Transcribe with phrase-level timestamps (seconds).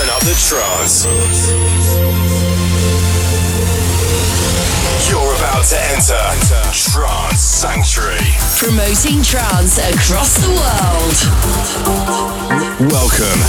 [0.00, 1.04] Turn up the trance.
[5.10, 6.16] You're about to enter
[6.72, 8.32] Trance Sanctuary.
[8.56, 11.16] Promoting trance across the world.
[12.90, 13.40] Welcome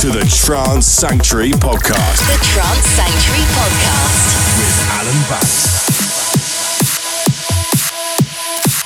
[0.00, 2.20] to the Trance Sanctuary Podcast.
[2.28, 4.36] The Trance Sanctuary Podcast.
[4.58, 5.76] With Alan Banks.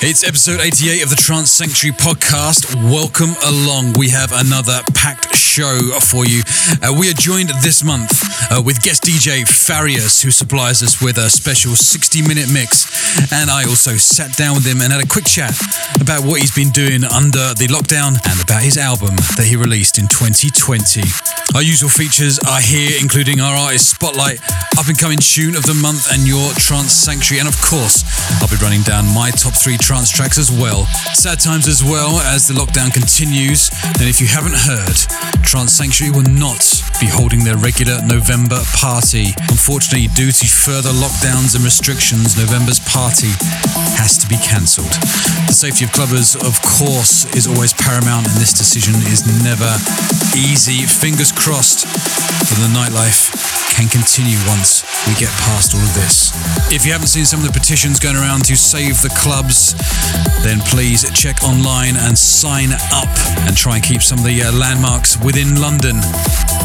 [0.03, 2.73] It's episode 88 of the Trance Sanctuary podcast.
[2.89, 3.93] Welcome along.
[3.99, 6.41] We have another packed show for you.
[6.81, 8.11] Uh, we are joined this month
[8.51, 12.85] uh, with guest DJ Farius, who supplies us with a special 60 minute mix.
[13.31, 15.55] And I also sat down with him and had a quick chat
[15.99, 19.97] about what he's been doing under the lockdown and about his album that he released
[19.97, 21.01] in 2020.
[21.55, 24.39] Our usual features are here, including our artist spotlight,
[24.79, 27.39] up and coming tune of the month, and your Trance Sanctuary.
[27.43, 28.07] And of course,
[28.39, 30.85] I'll be running down my top three trance tracks as well.
[31.13, 33.69] Sad times as well as the lockdown continues.
[33.99, 34.95] And if you haven't heard,
[35.43, 36.50] Trance Sanctuary will not
[37.01, 39.33] be holding their regular November party.
[39.49, 43.33] Unfortunately, due to further lockdowns and restrictions, November's party
[43.97, 44.93] has to be cancelled.
[45.49, 49.71] The safety of clubbers, of course, is always paramount, and this decision is never
[50.37, 50.85] easy.
[50.85, 53.33] Fingers crossed that the nightlife
[53.73, 56.35] can continue once we get past all of this.
[56.71, 59.73] If you haven't seen some of the petitions going around to save the clubs,
[60.43, 63.09] then please check online and sign up
[63.47, 65.97] and try and keep some of the uh, landmarks within London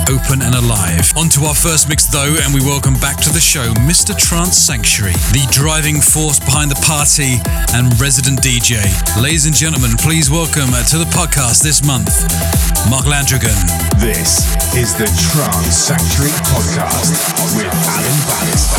[0.08, 1.12] open and alive.
[1.16, 4.16] On to our first mix though, and we welcome back to the show Mr.
[4.16, 7.41] Trance Sanctuary, the driving force behind the party
[7.74, 8.83] and resident DJ.
[9.20, 12.10] Ladies and gentlemen, please welcome to the podcast this month,
[12.91, 13.56] Mark Landrigan.
[13.98, 14.46] This
[14.77, 17.12] is the Trance Sanctuary Podcast
[17.56, 18.77] with Alan Banks.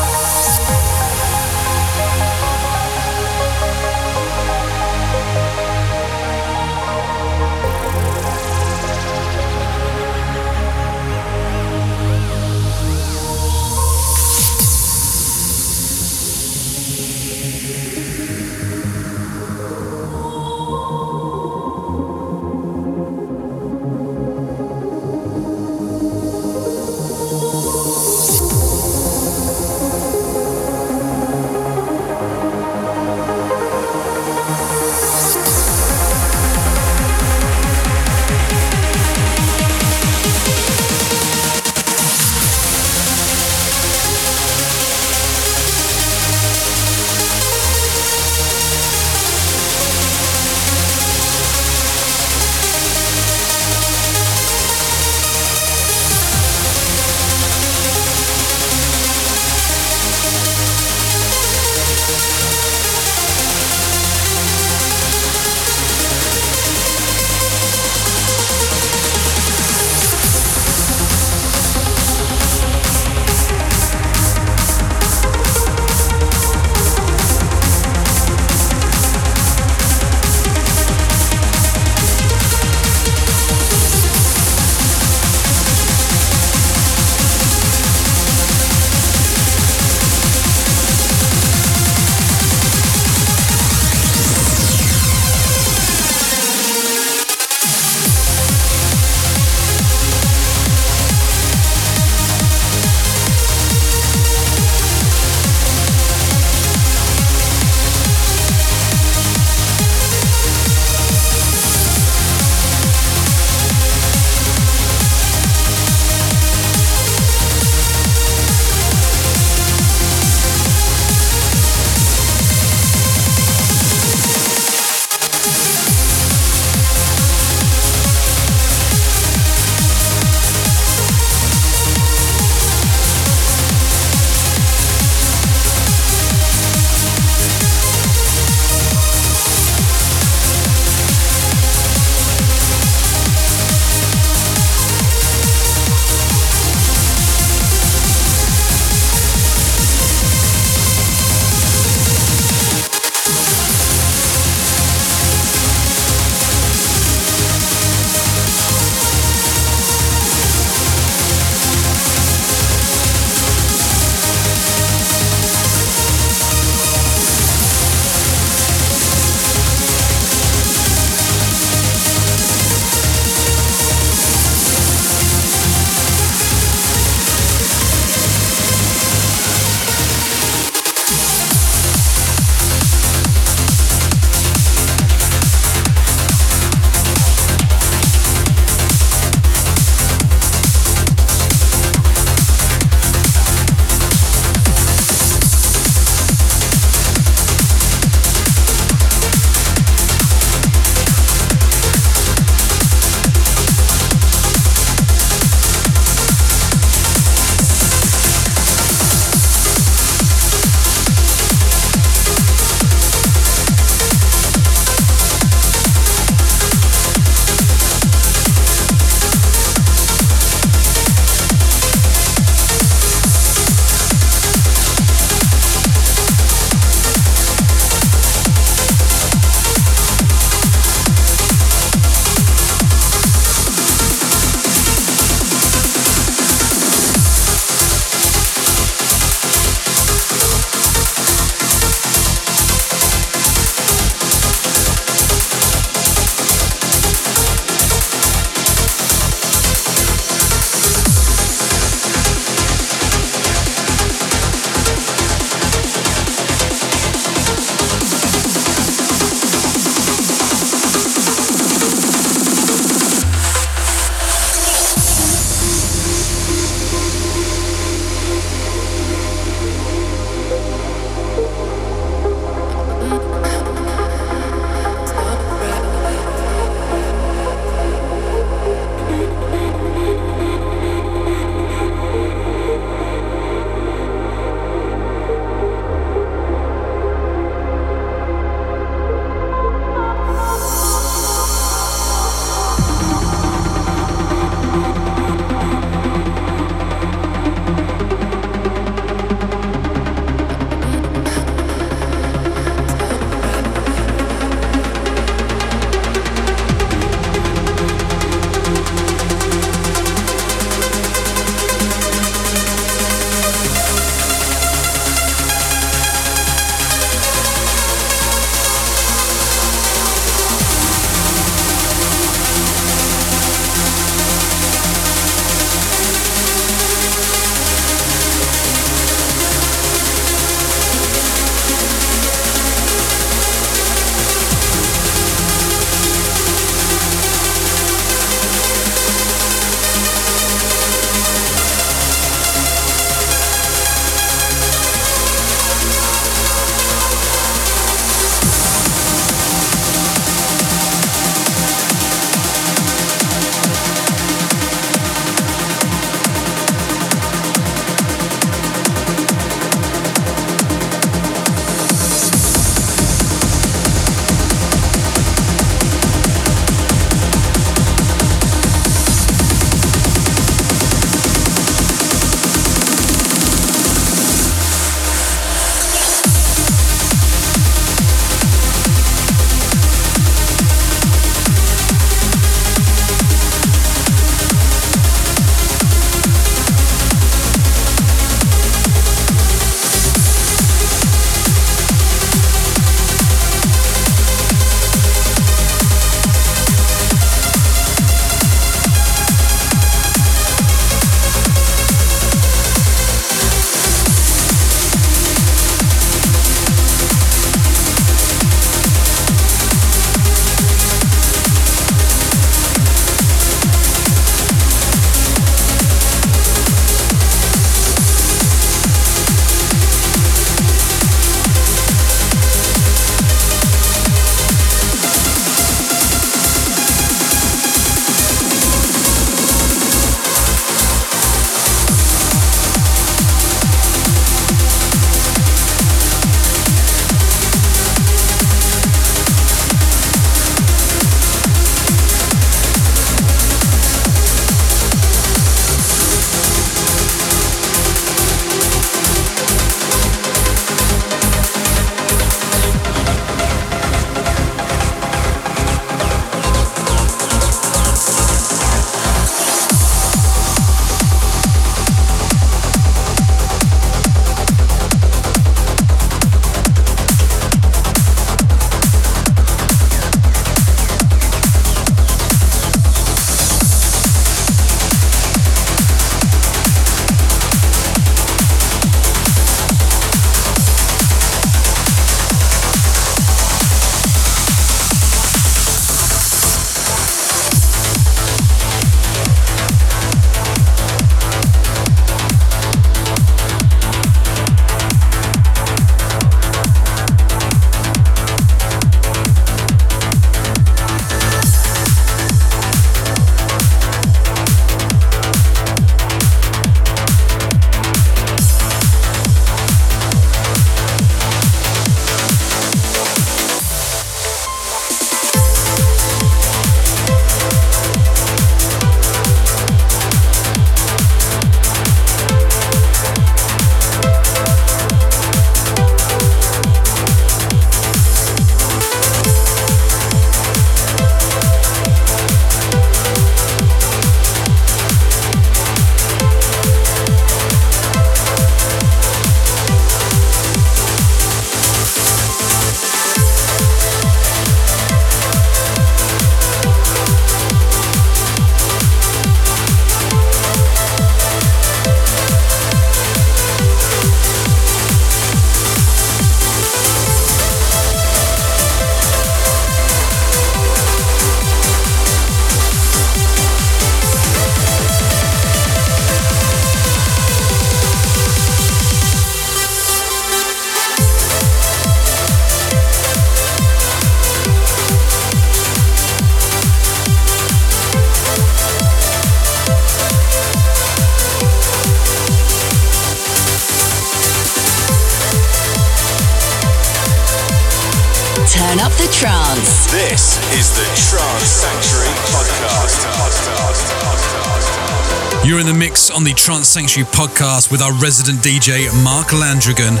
[596.72, 600.00] Sanctuary podcast with our resident DJ, Mark Landrigan.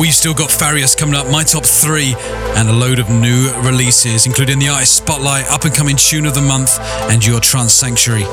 [0.00, 2.14] We've still got Farius coming up, my top three,
[2.56, 6.34] and a load of new releases, including the Artist Spotlight, Up and Coming Tune of
[6.34, 6.78] the Month,
[7.10, 8.24] and your Trance Sanctuary.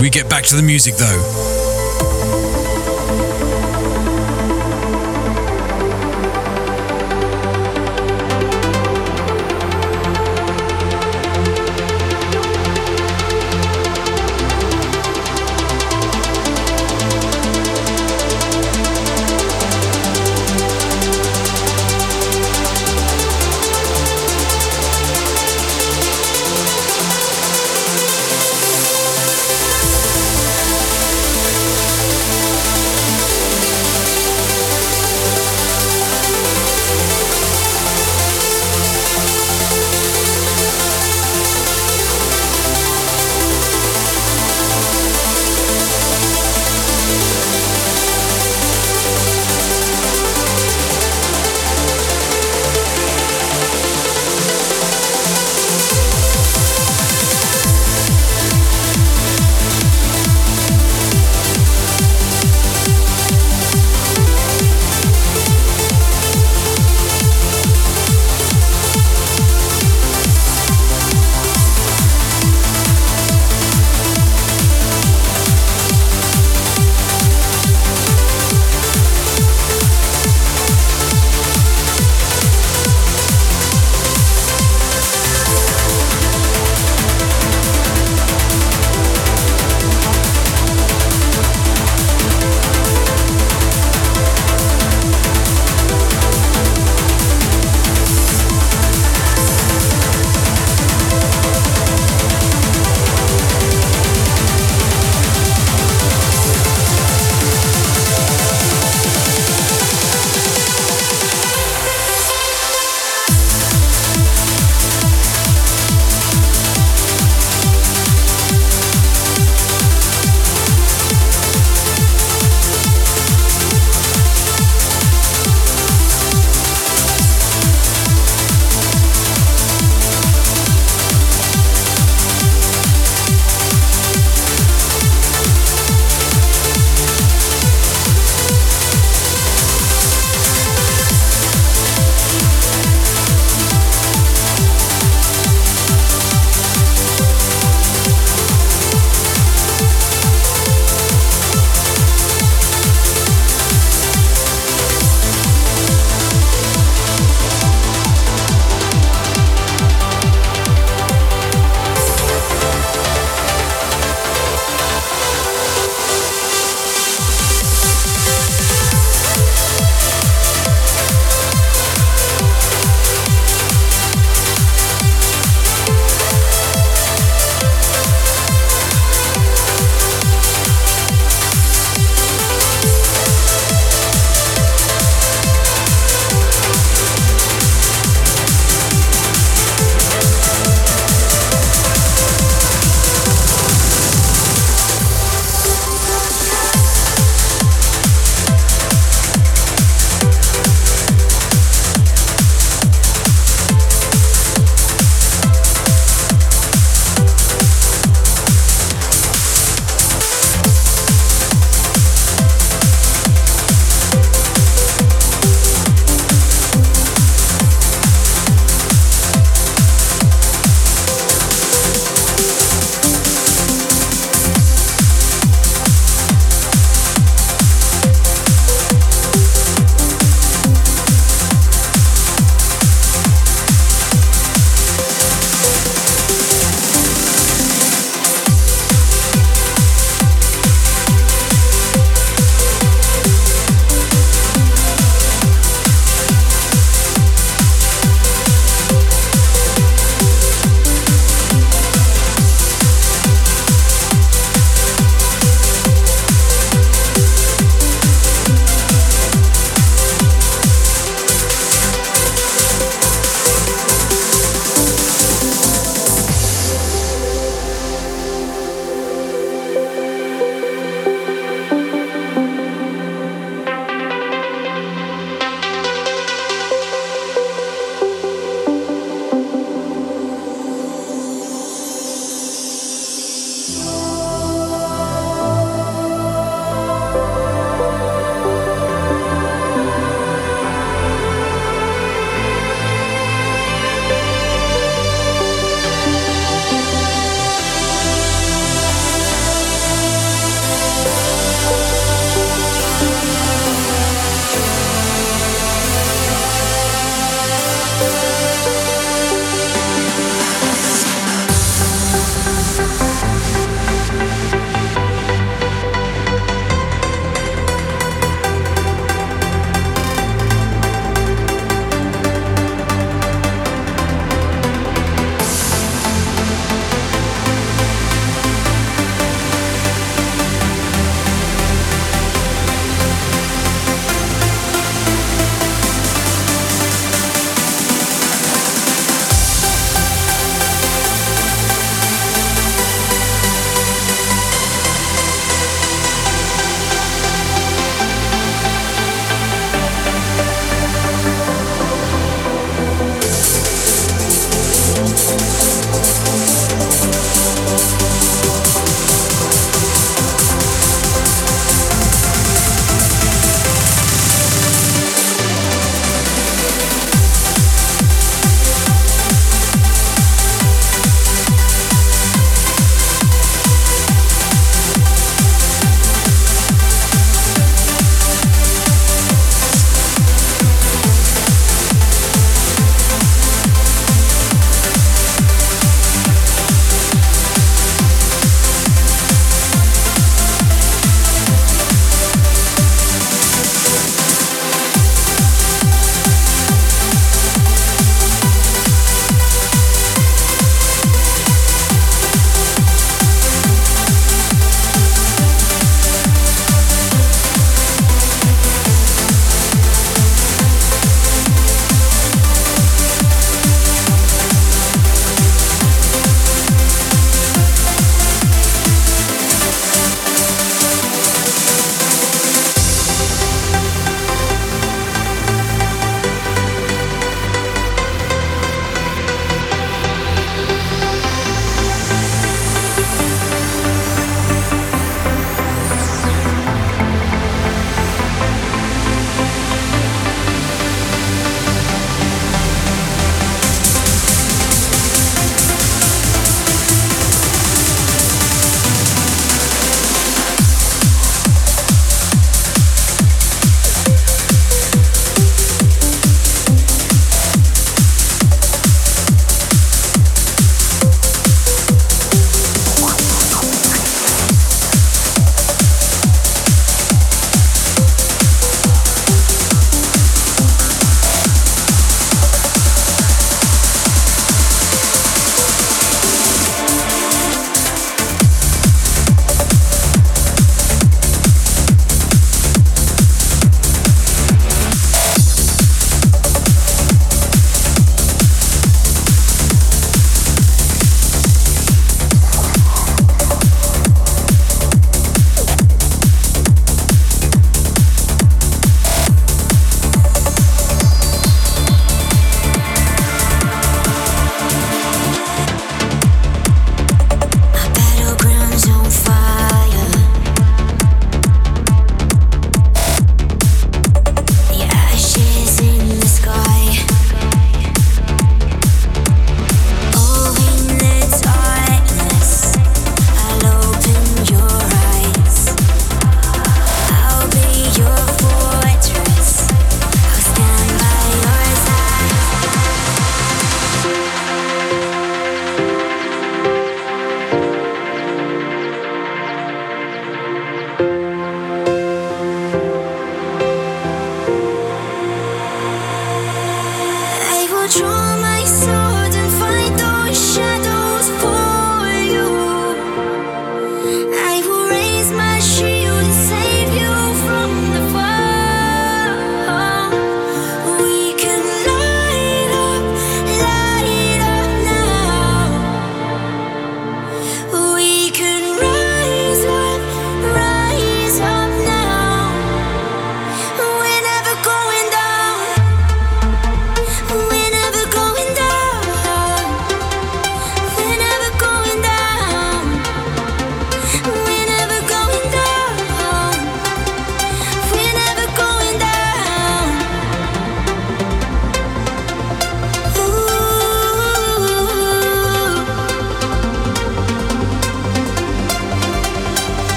[0.00, 1.51] We get back to the music though.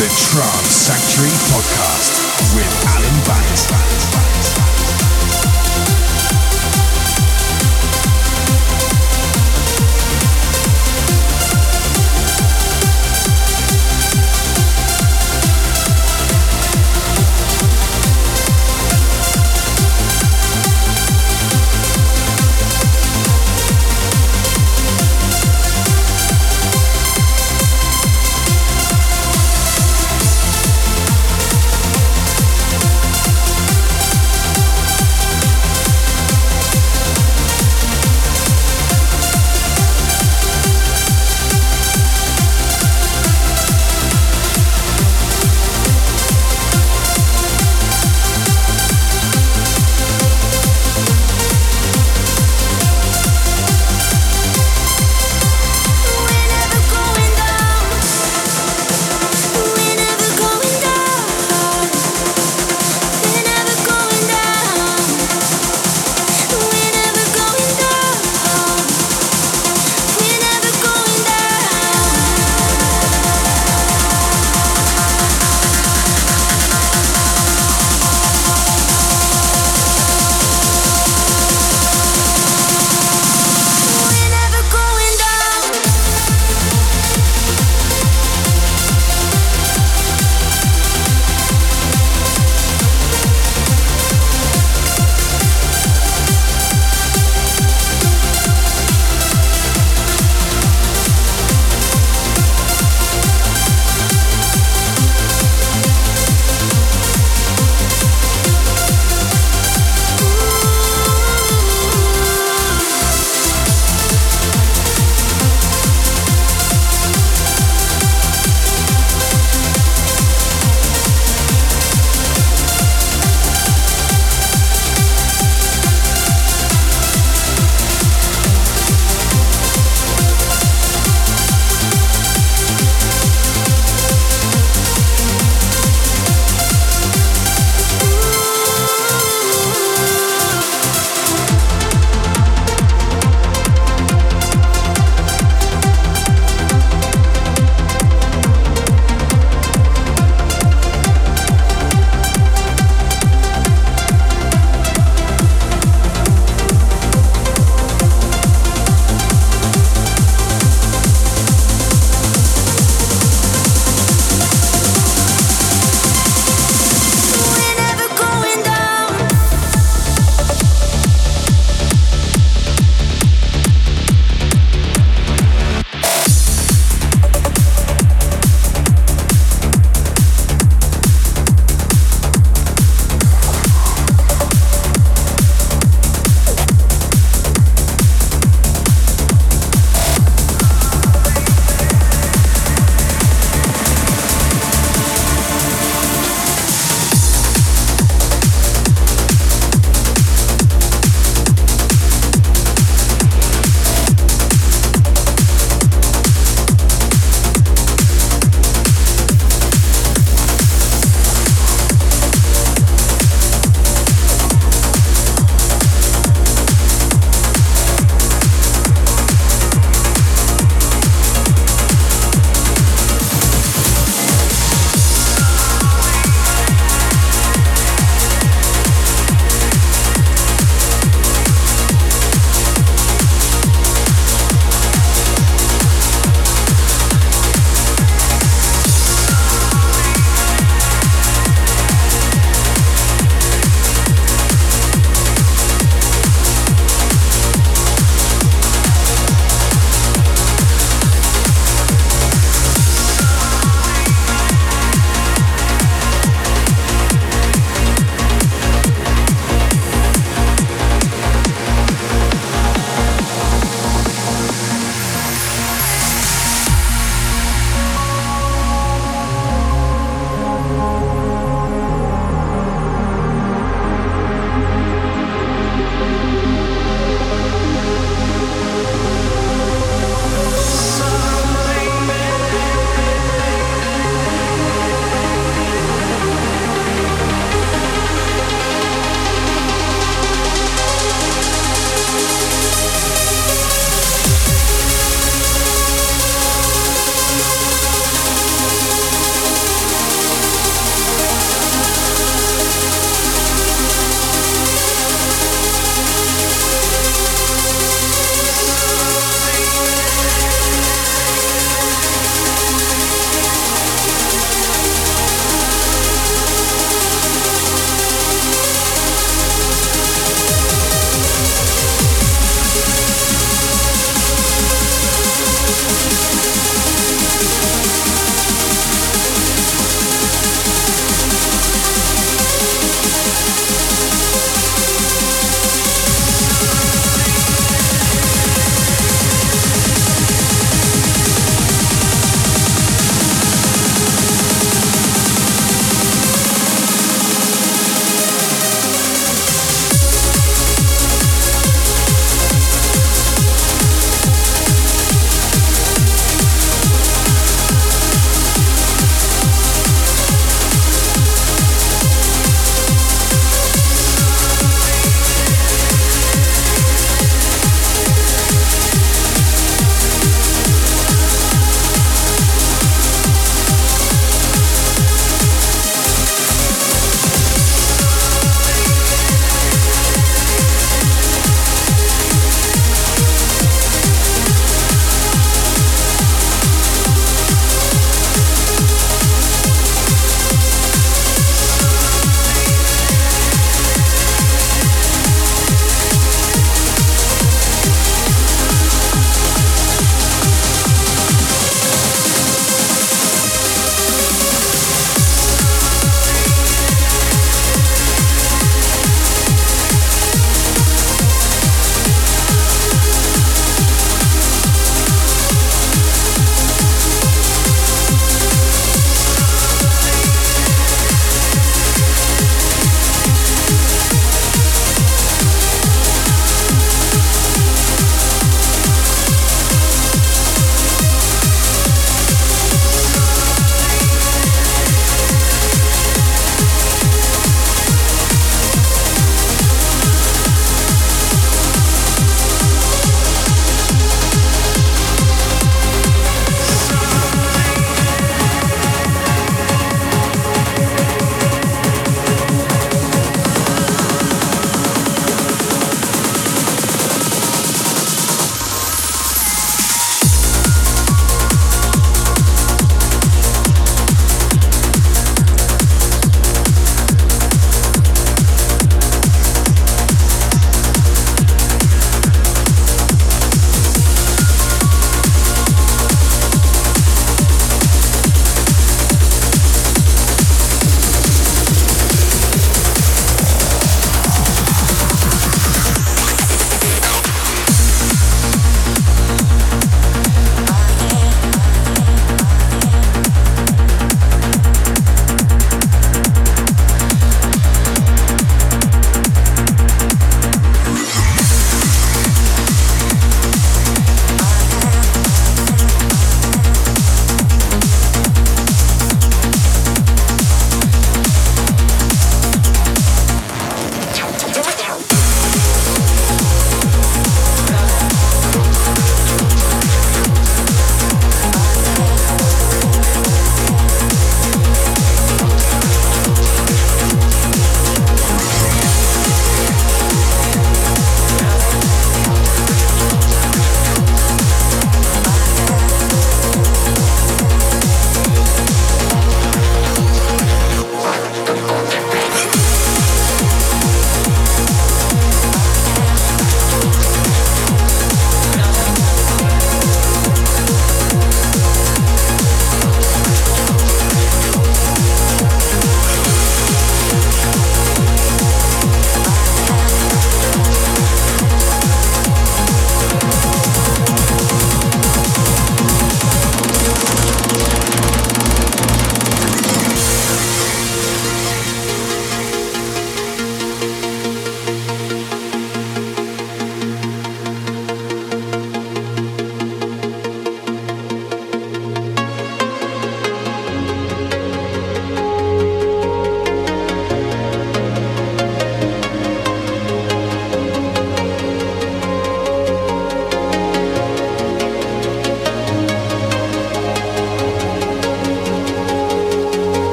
[0.00, 2.16] The Trance Sanctuary Podcast
[2.56, 4.39] with Alan Banks.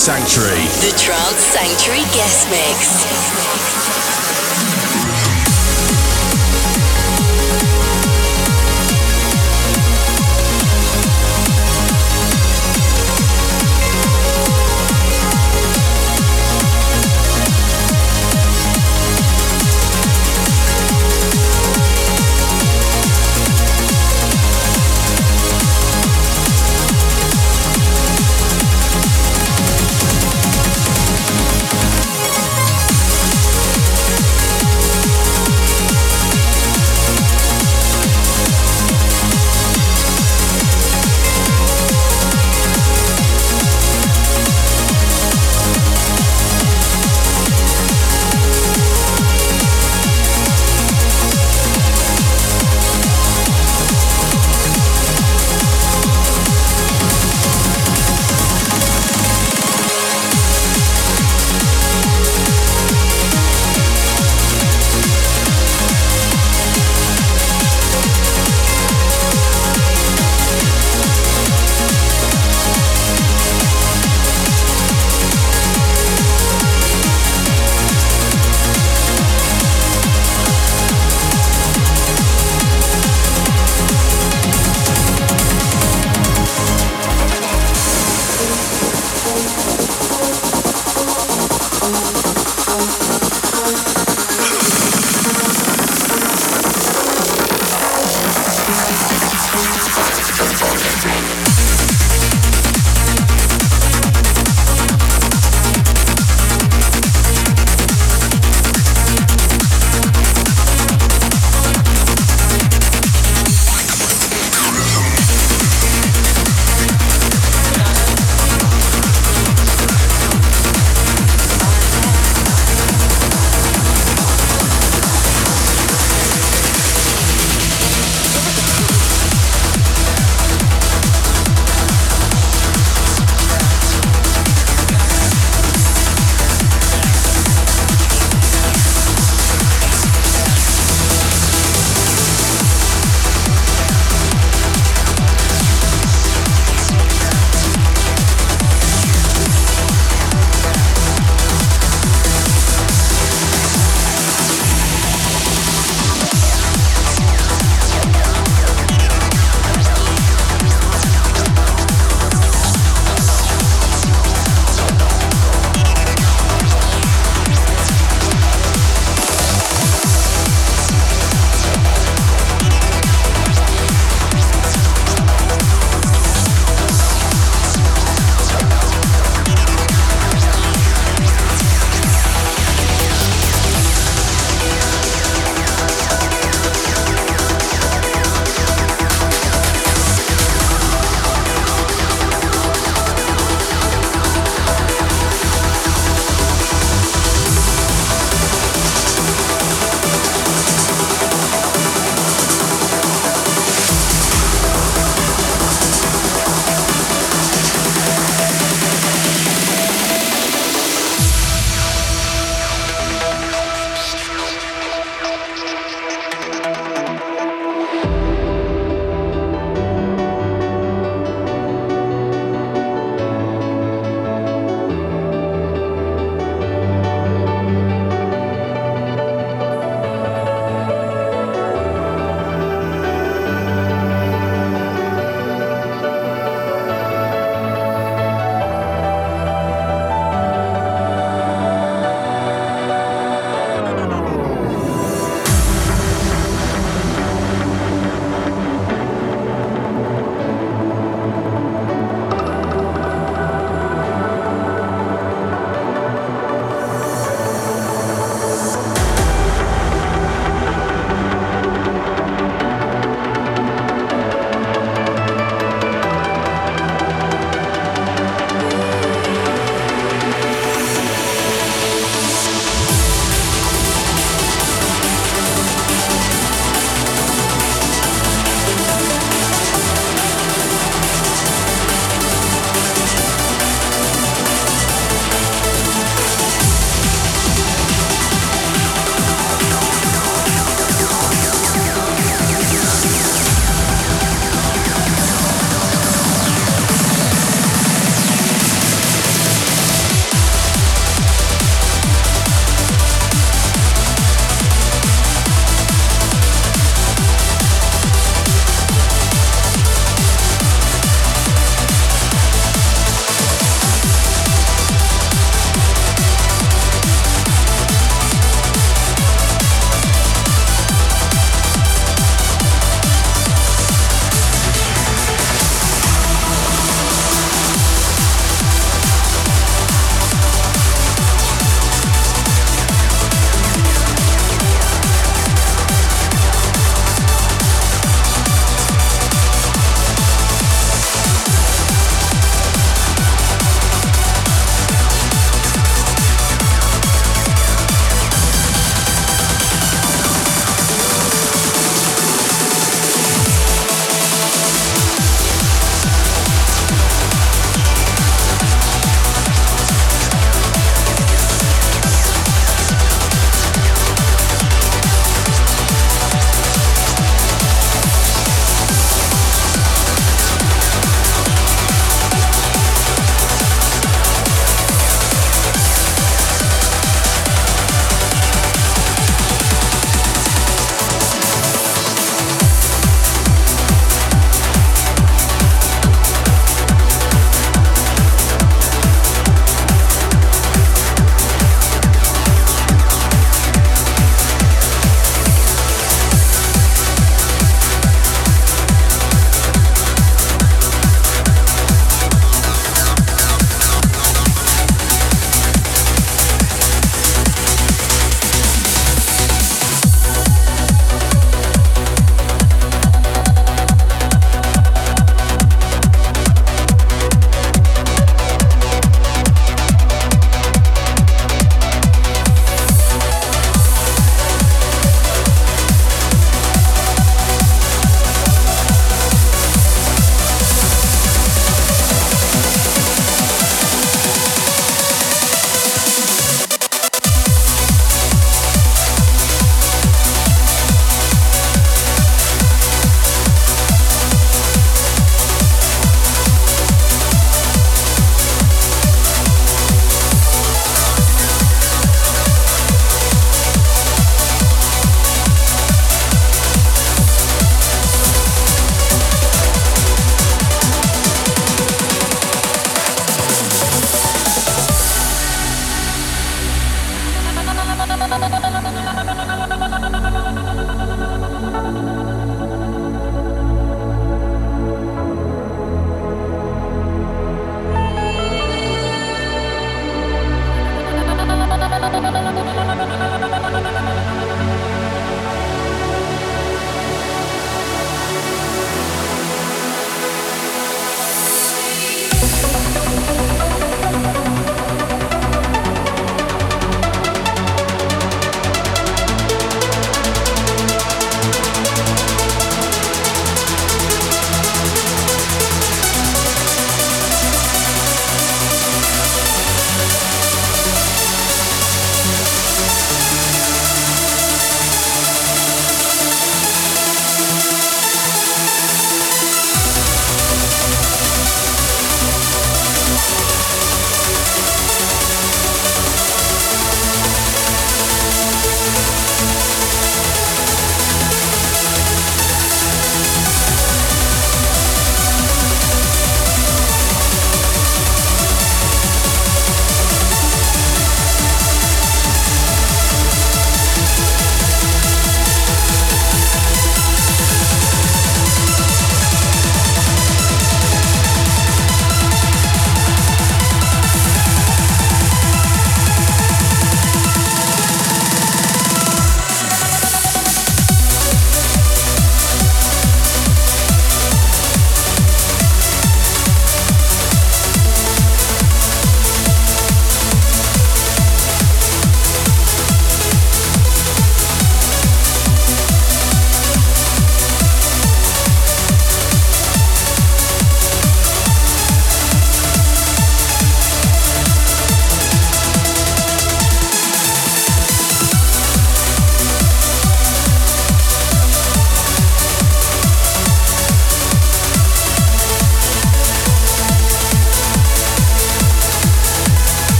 [0.00, 0.64] Sanctuary.
[0.80, 2.99] The Trance Sanctuary Guest Mix.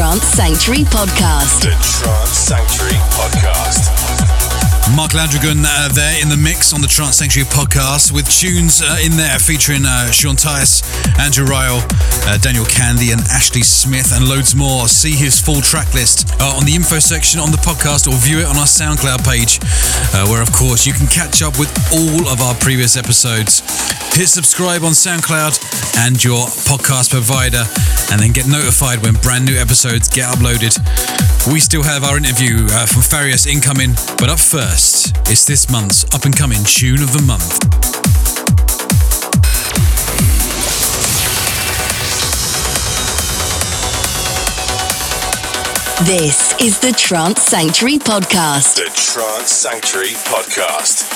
[0.00, 1.60] Trance Sanctuary Podcast.
[1.60, 3.92] The Trance Sanctuary Podcast.
[4.96, 8.96] Mark Landragin uh, there in the mix on the Trance Sanctuary podcast with tunes uh,
[9.04, 10.82] in there featuring uh, Sean Tyas,
[11.20, 11.84] Andrew Rayel,
[12.26, 14.88] uh, Daniel Kandi, and Ashley Smith, and loads more.
[14.88, 18.40] See his full track list uh, on the info section on the podcast or view
[18.40, 19.60] it on our SoundCloud page,
[20.16, 23.62] uh, where, of course, you can catch up with all of our previous episodes.
[24.20, 27.64] Hit subscribe on SoundCloud and your podcast provider,
[28.12, 30.76] and then get notified when brand new episodes get uploaded.
[31.50, 35.70] We still have our interview uh, from Farius incoming, but up first, first, it's this
[35.70, 37.60] month's up and coming tune of the month.
[46.06, 48.76] This is the Trance Sanctuary Podcast.
[48.76, 51.09] The Trance Sanctuary Podcast.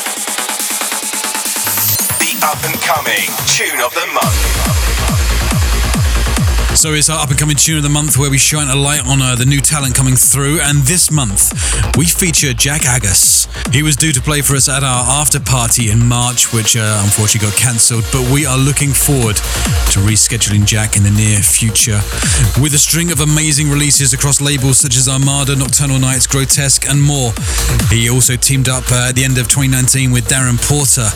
[2.44, 4.36] Up and coming tune of the month.
[6.76, 9.06] So it's our up and coming tune of the month where we shine a light
[9.06, 10.60] on uh, the new talent coming through.
[10.60, 11.52] And this month
[11.96, 13.33] we feature Jak Aggas.
[13.74, 17.00] He was due to play for us at our after party in March, which uh,
[17.02, 18.04] unfortunately got cancelled.
[18.12, 19.34] But we are looking forward
[19.90, 21.98] to rescheduling Jak in the near future.
[22.62, 27.02] With a string of amazing releases across labels such as Armada, Nocturnal Knights, Grotesque, and
[27.02, 27.32] more.
[27.90, 31.10] He also teamed up uh, at the end of 2019 with Darren Porter.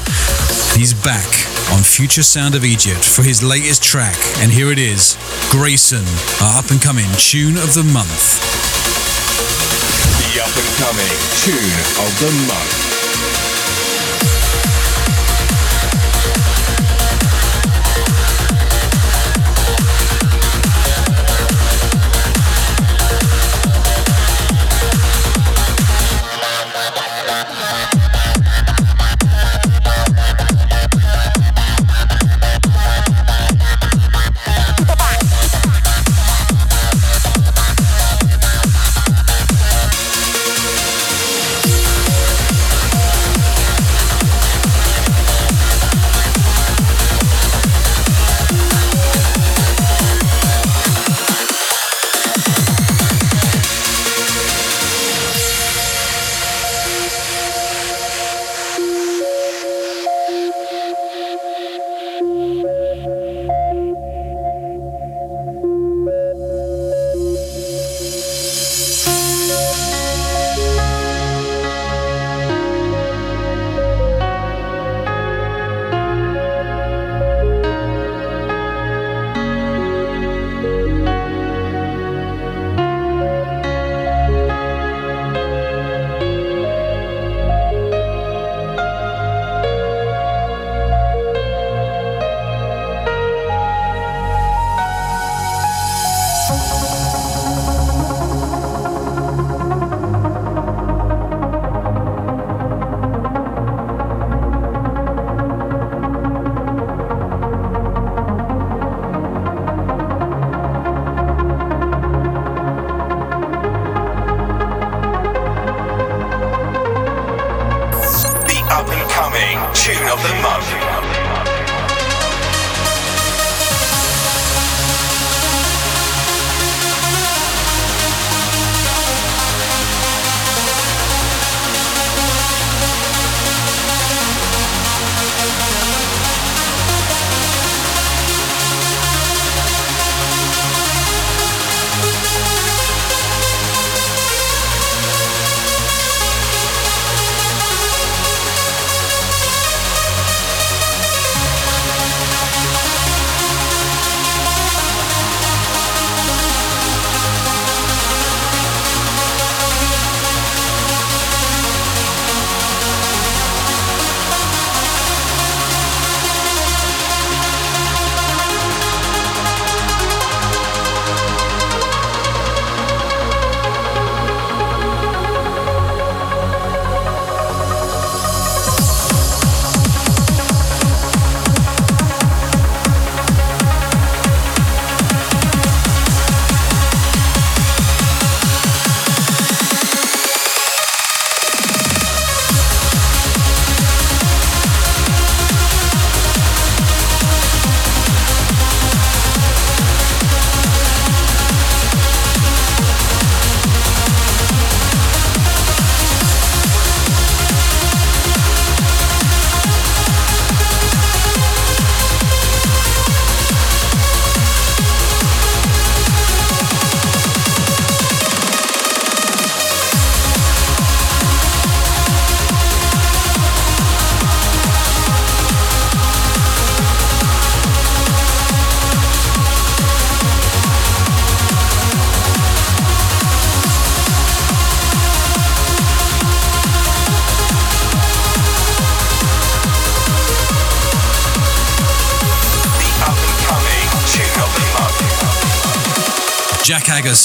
[0.74, 1.30] He's back
[1.70, 5.14] on Future Sound of Egypt for his latest track, and here it is
[5.54, 6.02] Grayson,
[6.42, 8.47] our up and coming tune of the month.
[10.38, 12.87] Up and coming tune of the month.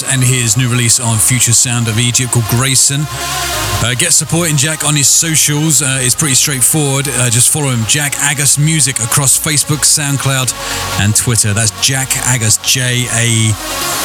[0.02, 3.02] And his new release on Future Sound of Egypt called Grayson.
[3.06, 5.84] Uh, get supporting Jak on his socials.
[5.84, 7.08] Uh, it's pretty straightforward.
[7.08, 10.51] Uh, just follow him, Jak Aggas Music, across Facebook, SoundCloud,
[11.00, 11.54] and Twitter.
[11.54, 13.54] That's Jak Aggas, J A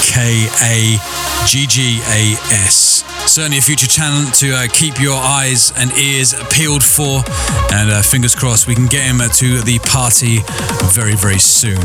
[0.02, 0.98] K A
[1.46, 3.04] G G A S.
[3.30, 7.22] Certainly a future talent to uh, keep your eyes and ears peeled for,
[7.72, 10.40] and uh, fingers crossed we can get him to the party
[10.92, 11.80] very, very soon.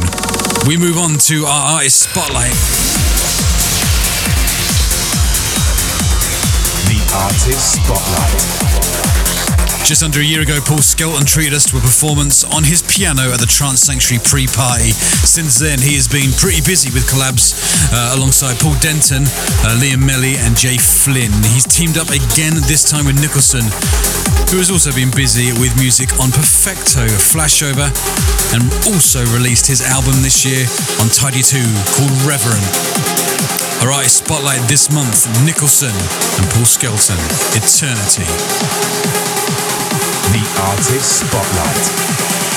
[0.68, 2.83] We move on to our artist spotlight.
[7.14, 8.74] Artist Spotlight.
[9.86, 13.30] Just under a year ago, Paul Skelton treated us to a performance on his piano
[13.30, 14.96] at the Trance Sanctuary pre-party.
[15.28, 17.54] Since then, he has been pretty busy with collabs
[17.92, 19.28] uh, alongside Paul Denton,
[19.68, 21.36] uh, Liam Melly and Jay Flynn.
[21.52, 23.68] He's teamed up again, this time with Nicholson,
[24.50, 27.92] who has also been busy with music on Perfecto, Flashover,
[28.56, 30.64] and also released his album this year
[31.04, 31.60] on Tidy 2
[31.94, 32.64] called Reverend.
[33.84, 37.18] All right, spotlight this month Nicholson and Paul Skelton,
[37.56, 38.24] Eternity.
[40.32, 42.53] The Artist Spotlight.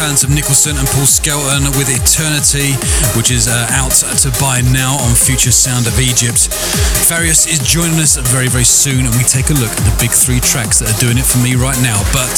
[0.00, 2.72] Talents of Nicholson and Paul Skelton with Eternity,
[3.20, 6.48] which is uh, out to buy now on Future Sound of Egypt.
[7.04, 10.08] Farius is joining us very, very soon, and we take a look at the big
[10.08, 12.00] three tracks that are doing it for me right now.
[12.16, 12.32] But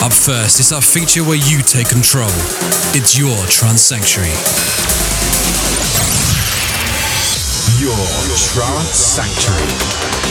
[0.00, 2.32] up first, it's our feature where you take control.
[2.96, 4.32] It's your Trance Sanctuary.
[7.76, 8.00] Your
[8.40, 10.24] Trance Sanctuary.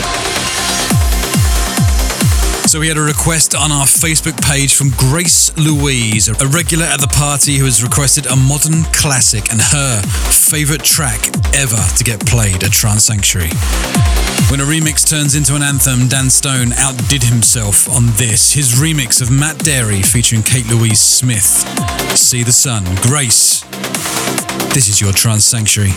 [2.73, 6.99] So we had a request on our Facebook page from Grace Louise, a regular at
[6.99, 10.01] the party who has requested a modern classic and her
[10.31, 11.19] favourite track
[11.53, 13.49] ever to get played at Trance Sanctuary.
[14.49, 18.53] When a remix turns into an anthem, Dan Stone outdid himself on this.
[18.53, 21.45] His remix of Matt Darey featuring Kate Louise Smith.
[22.17, 22.83] See the Sun.
[23.01, 23.61] Grace.
[24.73, 25.93] This is your Trance Sanctuary.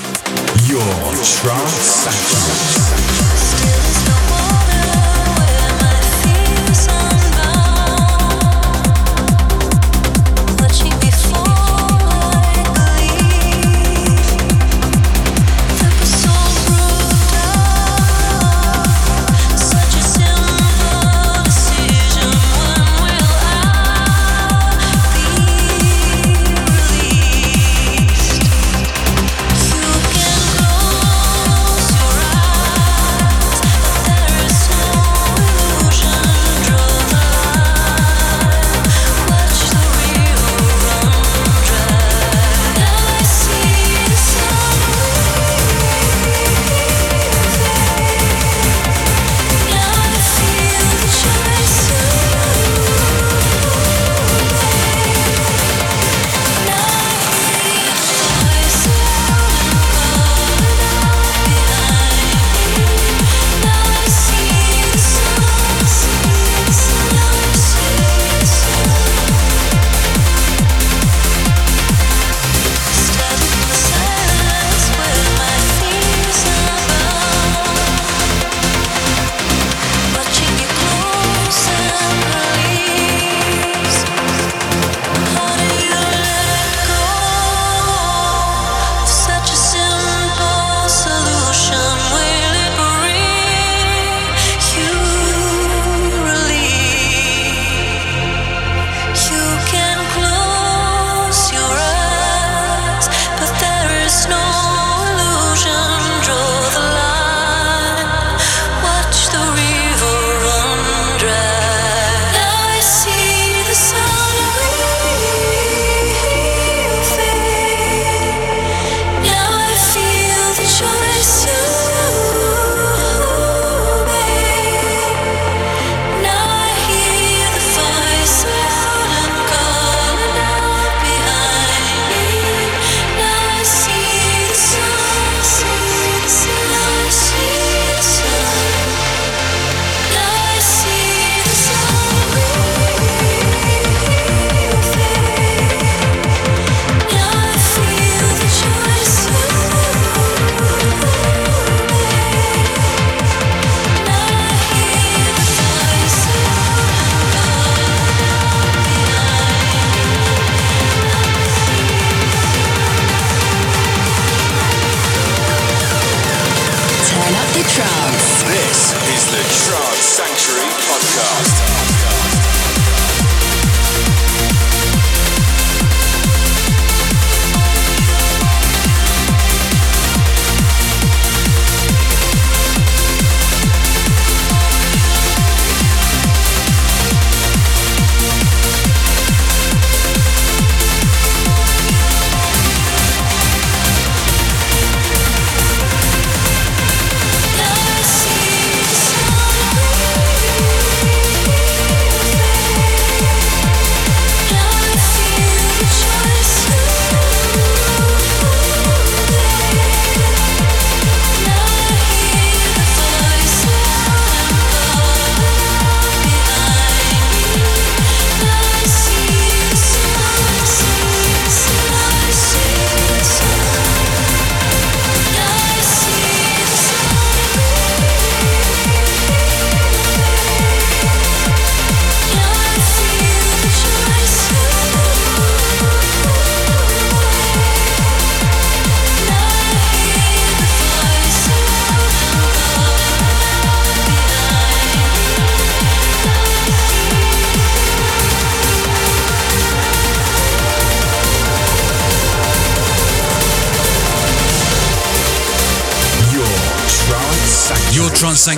[0.69, 1.73] Your Trance
[2.05, 2.87] Sanctuary.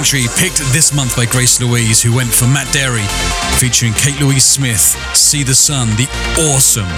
[0.08, 3.04] Sanctuary, picked this month by Grace Louise, who went for Matt Darey,
[3.60, 4.80] featuring Kate Louise Smith,
[5.14, 6.08] See the Sun, the
[6.48, 6.88] awesome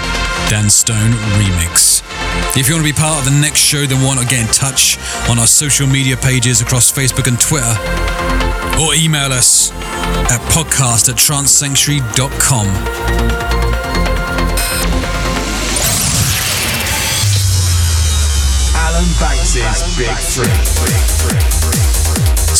[0.49, 1.99] Dan Stone remix.
[2.55, 4.53] If you want to be part of the next show, then why not get in
[4.53, 4.97] touch
[5.29, 7.75] on our social media pages across Facebook and Twitter,
[8.79, 9.71] or email us
[10.31, 12.67] at podcast at trancesanctuary.com.
[18.79, 21.90] Alan Banks' Big Three.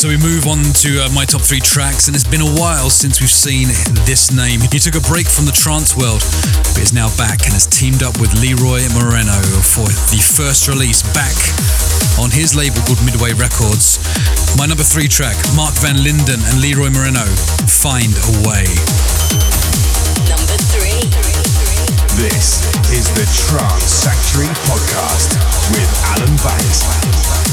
[0.02, 2.90] So we move on to uh, my top three tracks, and it's been a while
[2.90, 3.70] since we've seen
[4.02, 4.58] this name.
[4.74, 6.26] He took a break from the trance world,
[6.74, 11.06] but is now back and has teamed up with Leroy Moreno for the first release
[11.14, 11.38] back
[12.18, 14.02] on his label called Midway Records.
[14.58, 17.22] My number three track, Marc van Linden and Leroy Moreno,
[17.70, 18.66] Find a Way.
[20.26, 20.98] Number three.
[22.18, 25.38] This is the Trance Sanctuary Podcast
[25.70, 27.51] with Alan Banks.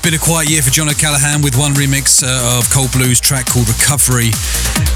[0.00, 3.20] It's been a quiet year for John O'Callaghan with one remix uh, of Cold Blue's
[3.20, 4.32] track called Recovery.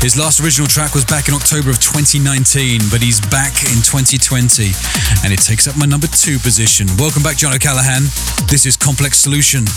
[0.00, 4.72] His last original track was back in October of 2019, but he's back in 2020
[5.20, 6.88] and it takes up my number two position.
[6.96, 8.08] Welcome back, John O'Callaghan.
[8.48, 9.68] This is Complex Solution.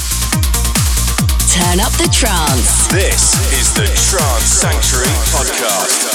[1.52, 2.88] Turn up the trance.
[2.88, 6.07] This is the Trance Sanctuary Podcast.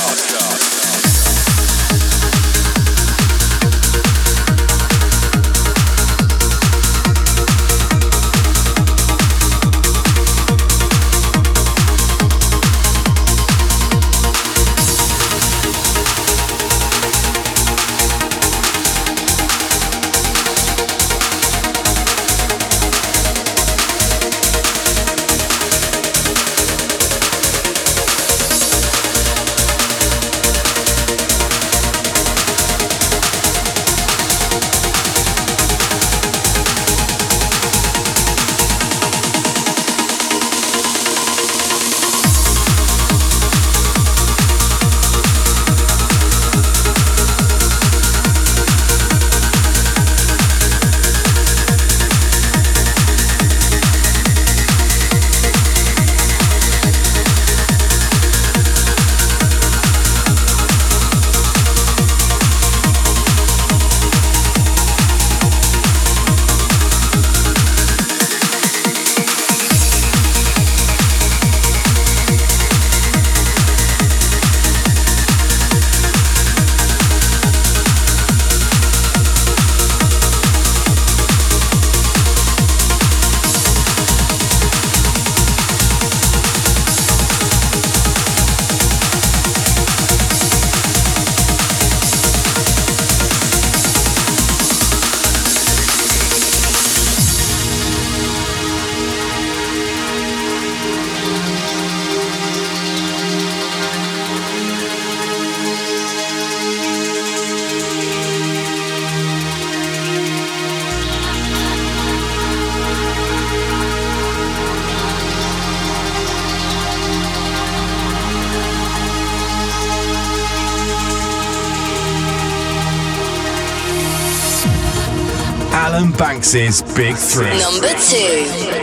[126.43, 127.57] Banks's Big Three.
[127.57, 128.82] Number two.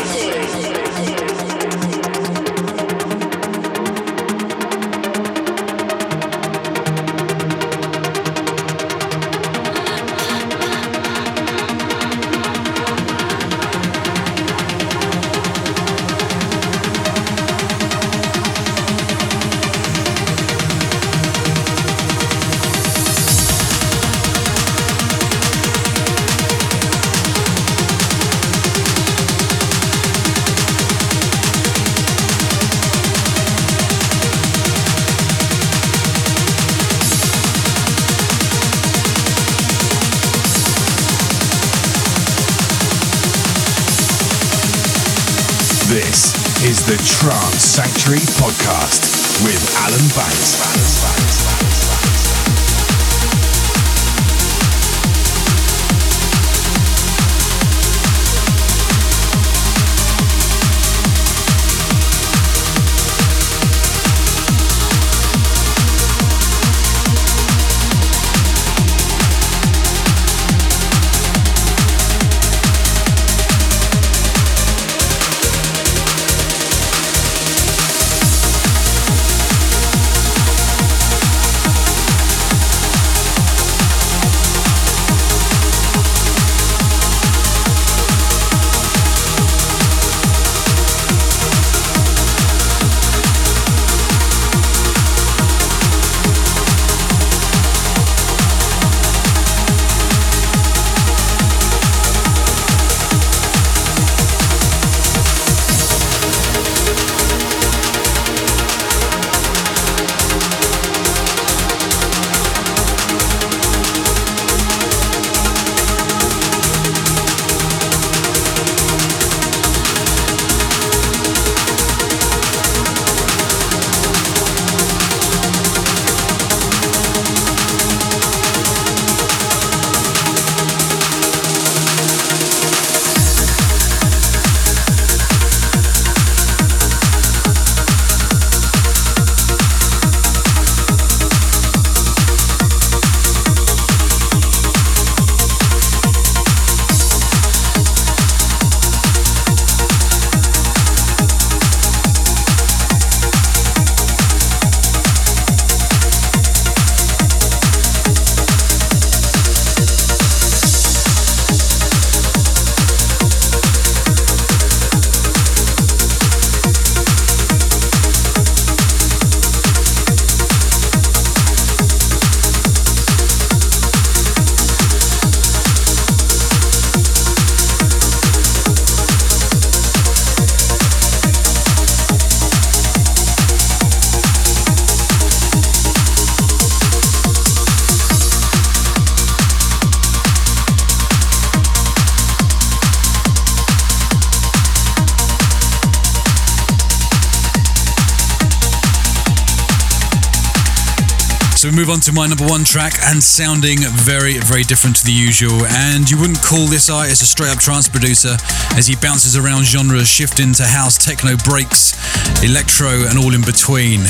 [201.69, 205.11] We move on to my number one track and sounding very, very different to the
[205.11, 205.67] usual.
[205.67, 208.37] And you wouldn't call this artist a straight up trance producer
[208.73, 211.93] as he bounces around genres, shifting to house, techno, breaks,
[212.41, 214.01] electro, and all in between.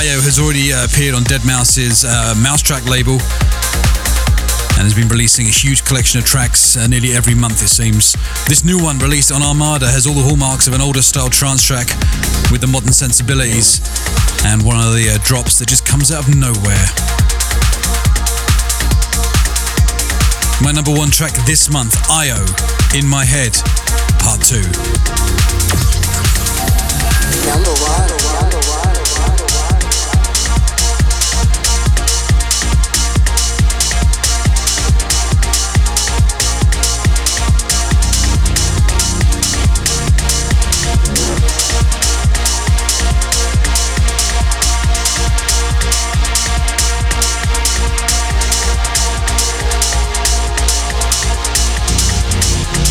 [0.00, 3.20] Io has already uh, appeared on Deadmau5's uh, mau5trap label
[4.78, 8.14] and has been releasing a huge collection of tracks uh, nearly every month, it seems.
[8.46, 11.66] This new one, released on Armada, has all the hallmarks of an older style trance
[11.66, 11.88] track
[12.52, 13.82] with the modern sensibilities,
[14.46, 16.86] and one of the uh, drops that just comes out of nowhere.
[20.62, 22.38] My number one track this month, Io,
[22.94, 23.58] In My Head,
[24.22, 24.62] Part 2.
[27.50, 28.27] Number one.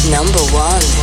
[0.10, 0.97] Number one.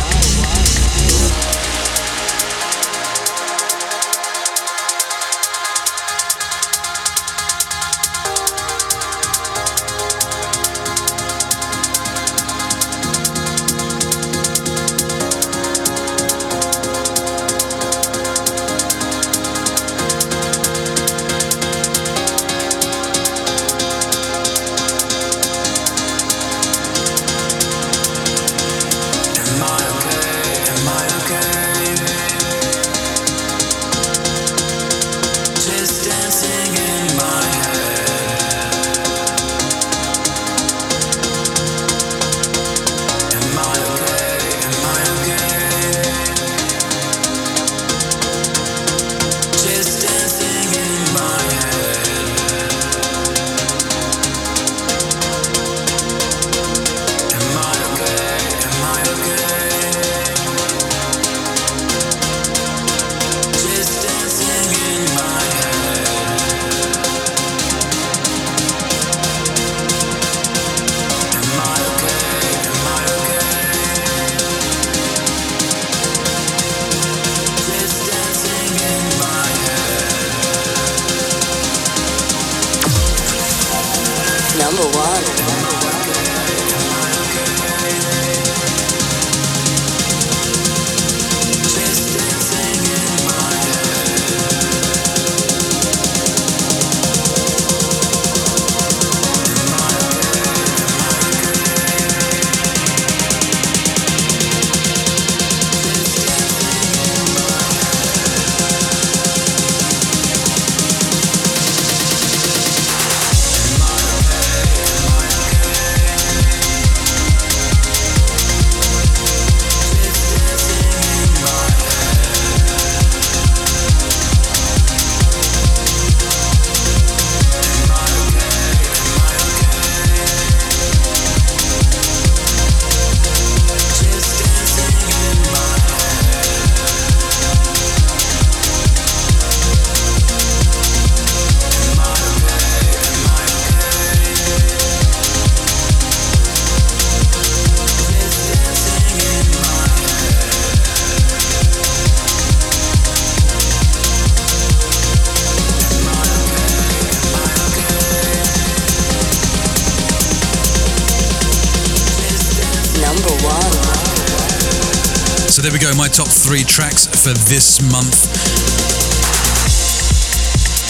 [167.25, 168.29] For this month.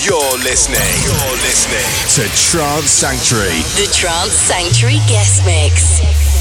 [0.03, 0.83] You're listening.
[1.07, 3.63] You're listening to Trance Sanctuary.
[3.79, 6.35] The Trance Sanctuary Guest Mix.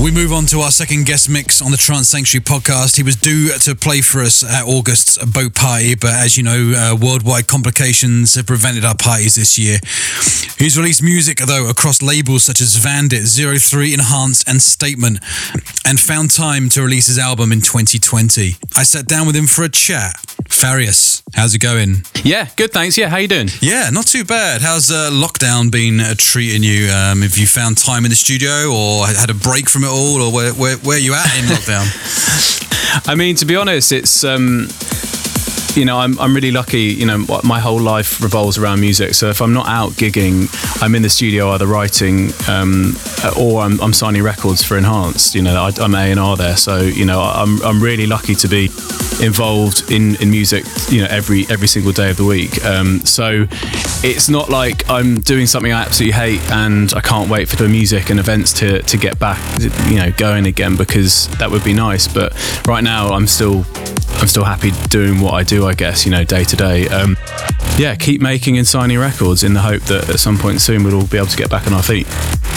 [0.00, 2.96] We move on to our second guest mix on the Trance Sanctuary podcast.
[2.96, 6.72] He was due to play for us at August's boat party, but as you know,
[6.74, 9.78] uh, worldwide complications have prevented our parties this year.
[10.56, 15.18] He's released music, though, across labels such as Vandit, Zero Three, Enhanced, and Statement,
[15.90, 18.54] and found time to release his album in 2020.
[18.76, 20.14] I sat down with him for a chat.
[20.48, 22.04] Farius, how's it going?
[22.22, 22.96] Yeah, good, thanks.
[22.96, 23.48] Yeah, how you doing?
[23.60, 24.60] Yeah, not too bad.
[24.60, 26.92] How's uh, lockdown been uh, treating you?
[26.92, 30.22] Um, have you found time in the studio or had a break from it all,
[30.22, 31.88] or where, where, where are you at in lockdown?
[33.08, 34.68] I mean, to be honest, it's um,
[35.76, 36.82] you know, I'm, I'm really lucky.
[36.82, 39.14] You know, my whole life revolves around music.
[39.14, 40.48] So if I'm not out gigging,
[40.82, 42.96] I'm in the studio either writing um,
[43.38, 45.34] or I'm, I'm, signing records for Enhanced.
[45.34, 48.34] You know, I, am A and R there, so you know, I'm I'm really lucky
[48.36, 48.66] to be
[49.22, 50.64] involved in, in music.
[50.88, 52.64] You know, every every single day of the week.
[52.64, 53.46] Um, so
[54.02, 57.68] it's not like I'm doing something I absolutely hate and I can't wait for the
[57.68, 59.38] music and events to to get back,
[59.88, 62.08] you know, going again because that would be nice.
[62.08, 62.34] But
[62.66, 63.64] right now, I'm still
[64.20, 66.86] I'm still happy doing what I do, I guess, you know, day to day.
[66.88, 67.16] Um,
[67.78, 70.94] yeah, keep making and signing records in the hope that at some point soon we'll
[70.94, 72.06] all be able to get back on our feet.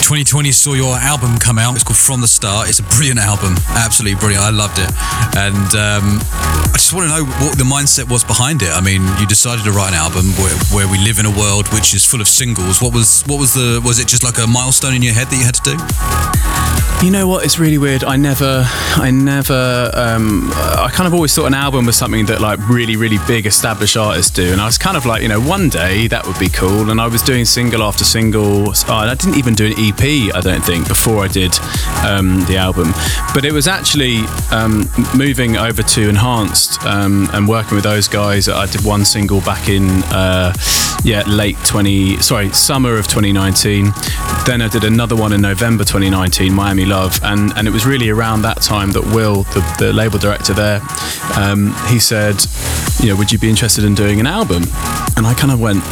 [0.04, 1.74] 2020 saw your album come out.
[1.74, 2.68] It's called From the Start.
[2.68, 4.44] It's a brilliant album, absolutely brilliant.
[4.44, 4.92] I loved it,
[5.32, 6.20] and um,
[6.68, 8.68] I just want to know what the mindset was behind it.
[8.68, 11.72] I mean, you decided to write an album where, where we live in a world
[11.72, 12.82] which is full of singles.
[12.82, 15.38] What was what was the was it just like a milestone in your head that
[15.40, 16.84] you had to do?
[17.04, 17.44] You know what?
[17.44, 18.02] It's really weird.
[18.02, 18.64] I never,
[18.96, 22.96] I never, um, I kind of always thought an album was something that like really,
[22.96, 24.52] really big established artists do.
[24.52, 26.88] And I was kind of like, you know, one day that would be cool.
[26.88, 28.72] And I was doing single after single.
[28.88, 31.52] Oh, I didn't even do an EP, I don't think, before I did
[32.04, 32.92] um, the album.
[33.32, 34.18] But it was actually
[34.50, 38.48] um, moving over to Enhanced um, and working with those guys.
[38.48, 40.52] I did one single back in, uh,
[41.04, 43.92] yeah, late 20, sorry, summer of 2019.
[44.46, 48.10] Then I did another one in November 2019, Miami Love, and and it was really
[48.10, 50.80] around that time that Will, the, the label director there,
[51.36, 52.36] um, he said,
[53.00, 54.64] you know, would you be interested in doing an album?
[55.16, 55.82] And I kind of went,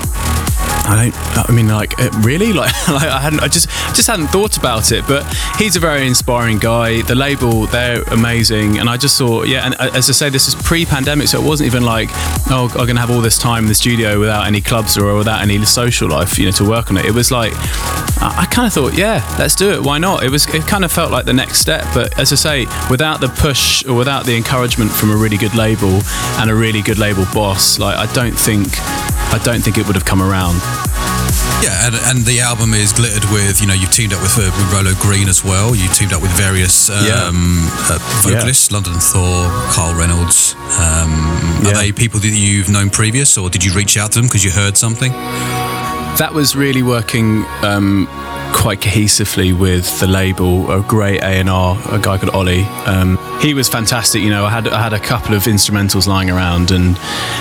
[0.85, 1.51] I don't.
[1.51, 2.53] I mean, like, uh, really?
[2.63, 3.41] Like, like, I hadn't.
[3.41, 5.05] I just, just hadn't thought about it.
[5.09, 5.25] But
[5.59, 7.03] he's a very inspiring guy.
[7.03, 8.79] The label, they're amazing.
[8.79, 9.65] And I just thought, yeah.
[9.65, 12.09] And uh, as I say, this is pre-pandemic, so it wasn't even like,
[12.51, 15.41] oh, I'm gonna have all this time in the studio without any clubs or without
[15.41, 17.07] any social life, you know, to work on it.
[17.07, 17.53] It was like,
[18.21, 19.83] I, I kind of thought, yeah, let's do it.
[19.83, 20.23] Why not?
[20.23, 20.47] It was.
[20.55, 21.85] It kind of felt like the next step.
[21.95, 25.55] But as I say, without the push or without the encouragement from a really good
[25.55, 26.01] label
[26.39, 28.69] and a really good label boss, like, I don't think,
[29.33, 30.61] I don't think it would have come around.
[31.63, 34.51] Yeah, and, and, the album is glittered with, you know, you've teamed up with, uh,
[34.51, 35.75] with Rolo Green as well.
[35.75, 37.31] You teamed up with various um, yeah.
[37.89, 38.77] uh, vocalists, yeah.
[38.77, 40.55] London Thor, Carl Reynolds.
[40.77, 41.11] Um,
[41.63, 41.71] yeah.
[41.71, 44.45] Are they people that you've known previous, or did you reach out to them because
[44.45, 45.13] you heard something?
[46.19, 48.09] That was really working um,
[48.53, 50.71] quite cohesively with the label.
[50.71, 52.65] A great A and R, a guy called Ollie.
[52.87, 54.23] Um, he was fantastic.
[54.23, 56.97] You know, I had I had a couple of instrumentals lying around, and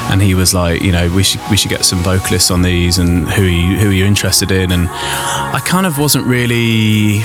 [0.09, 2.97] and he was like, you know, we should we should get some vocalists on these,
[2.97, 4.71] and who are you, who are you interested in?
[4.71, 7.19] And I kind of wasn't really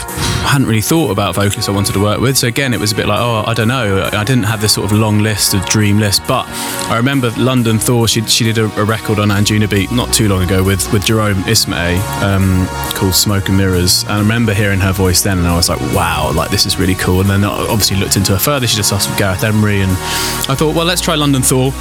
[0.44, 2.36] hadn't really thought about vocalists I wanted to work with.
[2.36, 4.08] So again, it was a bit like, oh, I don't know.
[4.12, 6.44] I didn't have this sort of long list of dream list, but
[6.90, 8.06] I remember London Thor.
[8.06, 11.42] She she did a, a record on Anjunabeat not too long ago with with Jerome
[11.44, 15.56] Isma-Ae um, called Smoke and Mirrors, and I remember hearing her voice then, and I
[15.56, 17.20] was like, wow, like this is really cool.
[17.22, 18.65] And then I obviously looked into her further.
[18.66, 21.72] She just asked for Gareth Emery, and I thought, well, let's try London Thor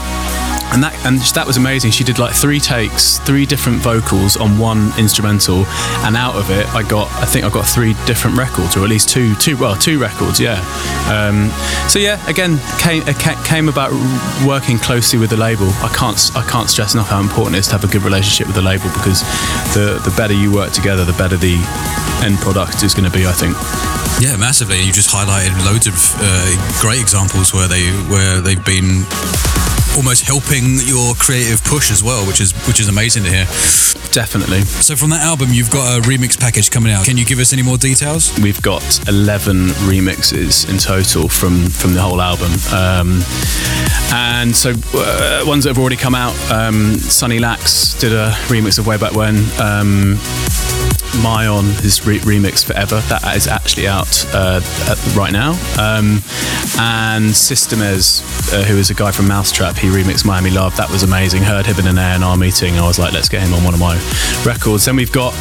[0.73, 1.91] and that and that was amazing.
[1.91, 5.65] She did like three takes, three different vocals on one instrumental,
[6.05, 8.89] and out of it, I got I think I got three different records, or at
[8.89, 10.59] least two, two well, two records, yeah.
[11.09, 11.49] Um,
[11.89, 13.03] so yeah, again, came
[13.45, 13.91] came about
[14.45, 15.67] working closely with the label.
[15.81, 18.47] I can't I can't stress enough how important it is to have a good relationship
[18.47, 19.21] with the label because
[19.73, 21.55] the the better you work together, the better the
[22.23, 23.25] end product is going to be.
[23.25, 23.55] I think.
[24.19, 24.79] Yeah, massively.
[24.81, 29.03] You just highlighted loads of uh, great examples where they where they've been
[29.95, 33.45] almost helping your creative push as well, which is which is amazing to hear.
[34.11, 34.61] Definitely.
[34.61, 37.05] So from that album, you've got a remix package coming out.
[37.05, 38.37] Can you give us any more details?
[38.39, 43.21] We've got eleven remixes in total from from the whole album, um,
[44.13, 46.35] and so uh, ones that have already come out.
[46.51, 49.37] Um, Sunny Lax did a remix of Way Back When.
[49.59, 50.17] Um,
[51.21, 54.61] Mayon, his re- remix Forever, that is actually out uh,
[55.15, 55.51] right now.
[55.79, 56.21] Um,
[56.79, 58.21] and Systemes,
[58.53, 60.75] uh, who is a guy from mau5trap, he remixed Miami Love.
[60.77, 61.43] That was amazing.
[61.43, 62.77] Heard him in an A&R meeting.
[62.77, 63.95] I was like, let's get him on one of my
[64.45, 64.85] records.
[64.85, 65.33] Then we've got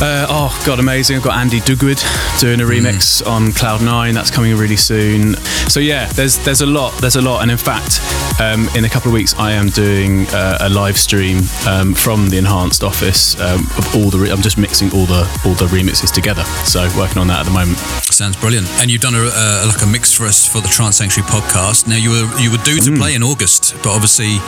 [0.00, 1.16] uh, oh god, amazing!
[1.16, 1.98] I've got Andy Duguid
[2.40, 2.70] doing a hmm.
[2.70, 3.30] remix mm.
[3.30, 4.14] on Cloud Nine.
[4.14, 5.34] That's coming really soon.
[5.68, 6.94] So yeah, there's there's a lot.
[7.00, 8.00] There's a lot, and in fact,
[8.40, 12.30] um, in a couple of weeks, I am doing uh, a live stream um, from
[12.30, 14.18] the Enhanced office um, of all the.
[14.18, 16.44] Re- I'm just mixing all the all the remixes together.
[16.64, 17.78] So working on that at the moment.
[18.12, 18.68] Sounds brilliant.
[18.80, 21.88] And you've done a, uh, like a mix for us for the Trance Sanctuary podcast.
[21.88, 22.98] Now you were you were due to mm.
[22.98, 24.38] play in August, but obviously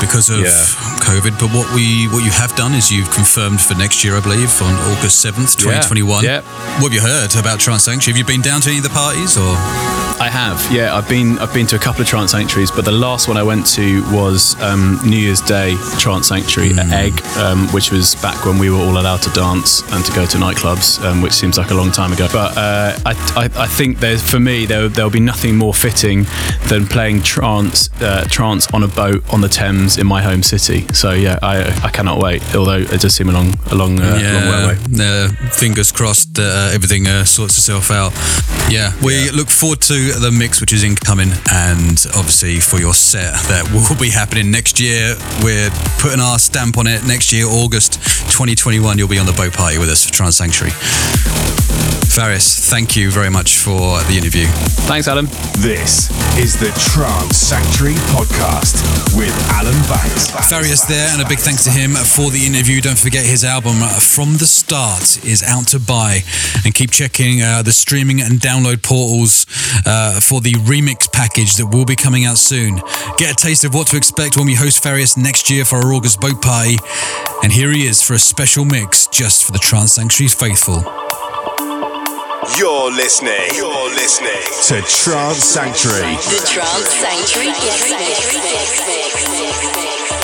[0.00, 1.02] because of yeah.
[1.02, 1.38] COVID.
[1.38, 4.50] But what we what you have done is you've confirmed for next year, I believe,
[4.62, 6.24] on August 7th, 2021.
[6.24, 6.42] Yeah.
[6.80, 8.18] What have you heard about Trance Sanctuary?
[8.18, 9.56] Have you been down to any of the parties or?
[10.20, 10.94] I have, yeah.
[10.94, 13.42] I've been I've been to a couple of trance sanctuaries, but the last one I
[13.42, 16.78] went to was um, New Year's Day trance sanctuary Mm.
[16.78, 20.12] at Egg, um, which was back when we were all allowed to dance and to
[20.12, 22.28] go to nightclubs, um, which seems like a long time ago.
[22.32, 26.24] But uh, I, I, I think there's for me there there'll be nothing more fitting
[26.68, 30.86] than playing trance uh, trance on a boat on the Thames in my home city.
[30.94, 32.42] So yeah, I I cannot wait.
[32.54, 35.28] Although it does seem a long a long, uh, long way away.
[35.50, 38.12] fingers crossed uh, everything uh, sorts itself out.
[38.70, 43.32] Yeah, we look forward to the mix which is incoming, and obviously for your set
[43.48, 45.16] that will be happening next year.
[45.42, 47.06] We're putting our stamp on it.
[47.06, 47.94] Next year, August
[48.30, 50.72] 2021, you'll be on the boat party with us for Trance Sanctuary.
[52.12, 54.44] Farius, thank you very much for the interview.
[54.84, 55.24] Thanks, Adam.
[55.64, 58.76] This is the Trance Sanctuary Podcast
[59.16, 60.28] with Alan Banks.
[60.44, 62.82] Farius there, and a big thanks to him for the interview.
[62.82, 66.20] Don't forget his album From the Start is out to buy,
[66.66, 69.46] and keep checking uh, the streaming and download portals
[69.86, 72.76] uh, for the remix package that will be coming out soon.
[73.16, 75.94] Get a taste of what to expect when we host Farius next year for our
[75.94, 76.76] August boat party,
[77.42, 80.84] and here he is for a special mix just for the Trance Sanctuary faithful.
[82.58, 83.38] You're listening.
[83.54, 84.42] You're listening.
[84.66, 86.16] to Trance Sanctuary.
[86.16, 90.21] The Trance Sanctuary Guest Mix.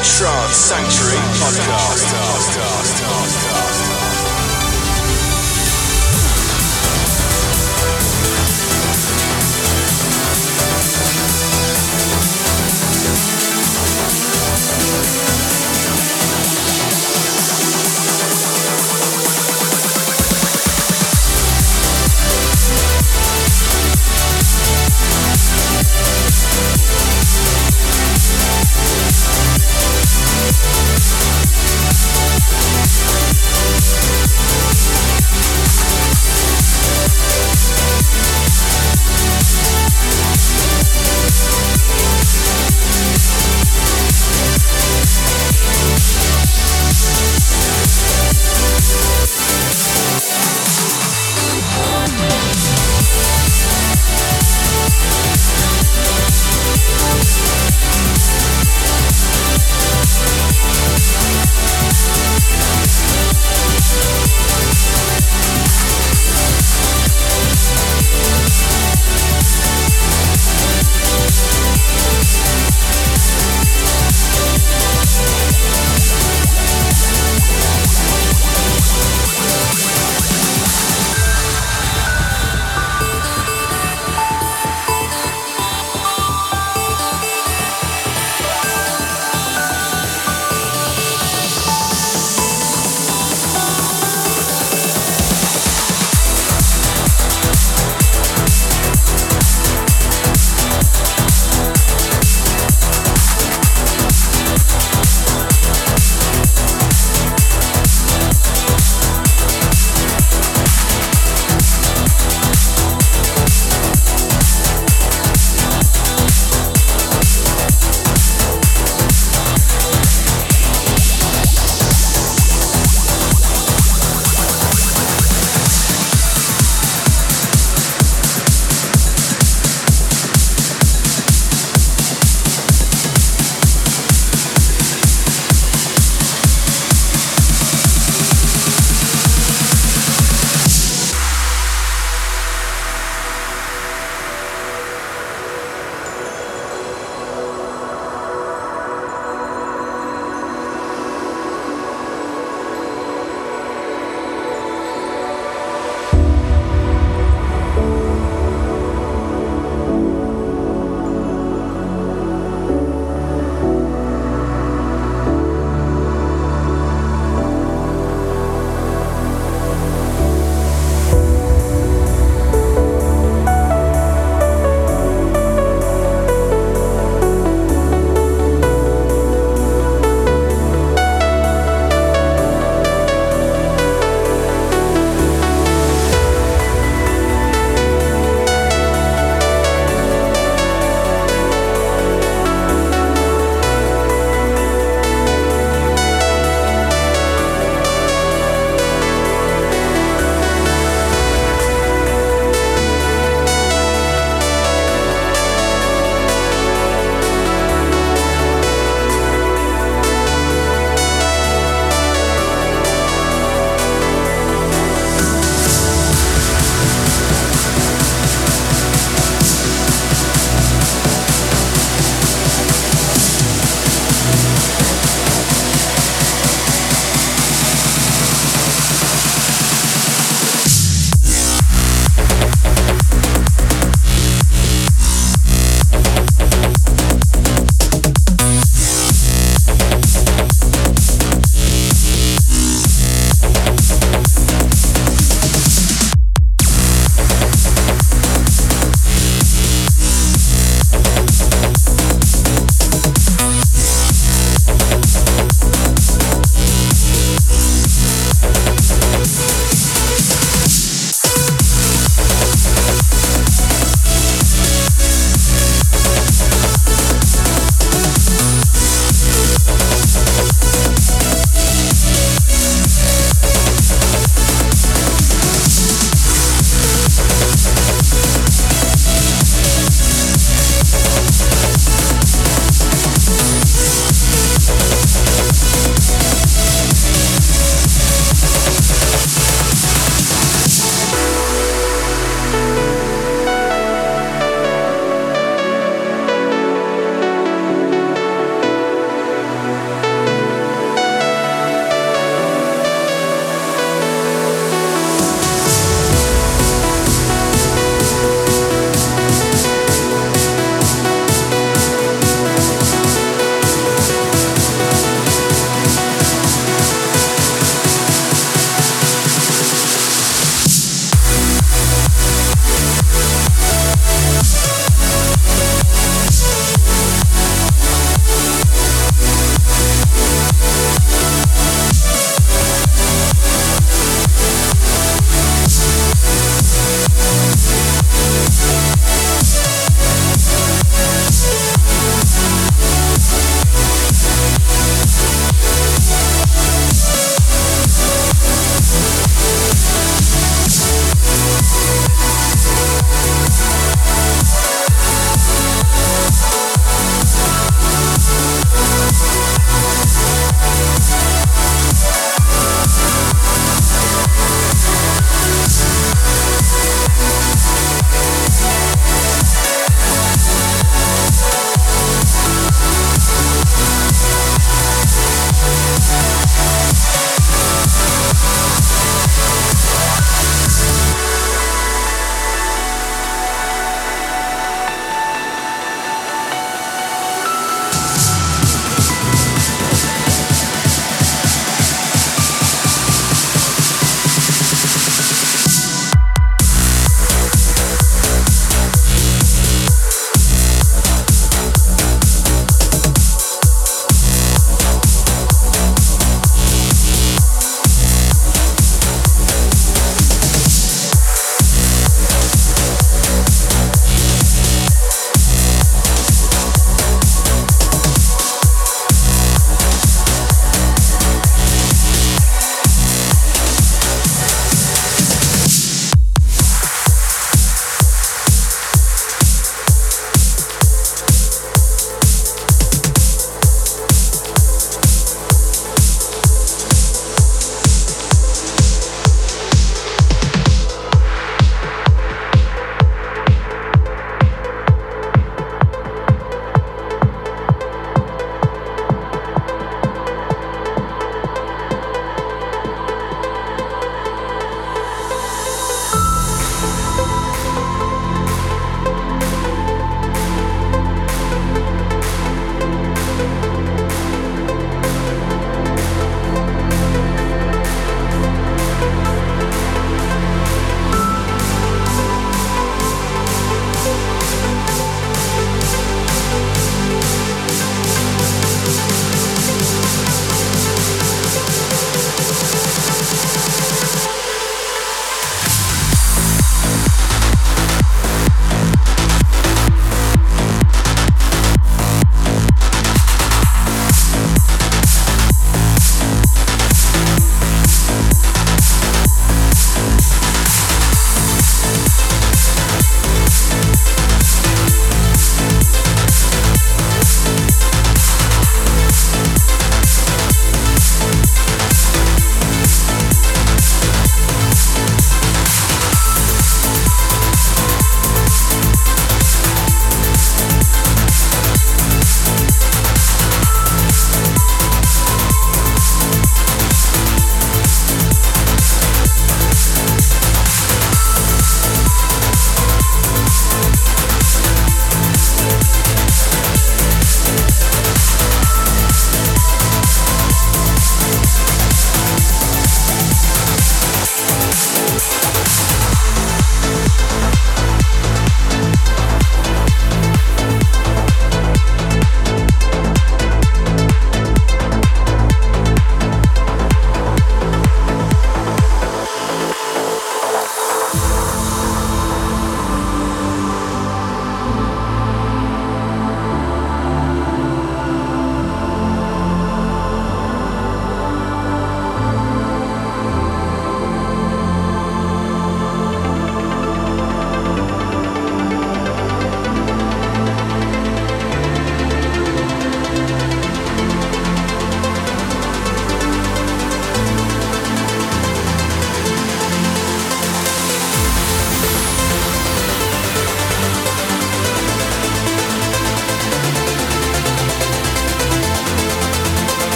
[0.00, 0.06] Is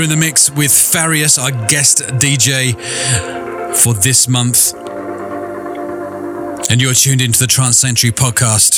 [0.00, 2.74] You're in the mix with Farius, our guest DJ
[3.76, 4.72] for this month.
[6.70, 8.69] And you're tuned into the Trance Sanctuary podcast.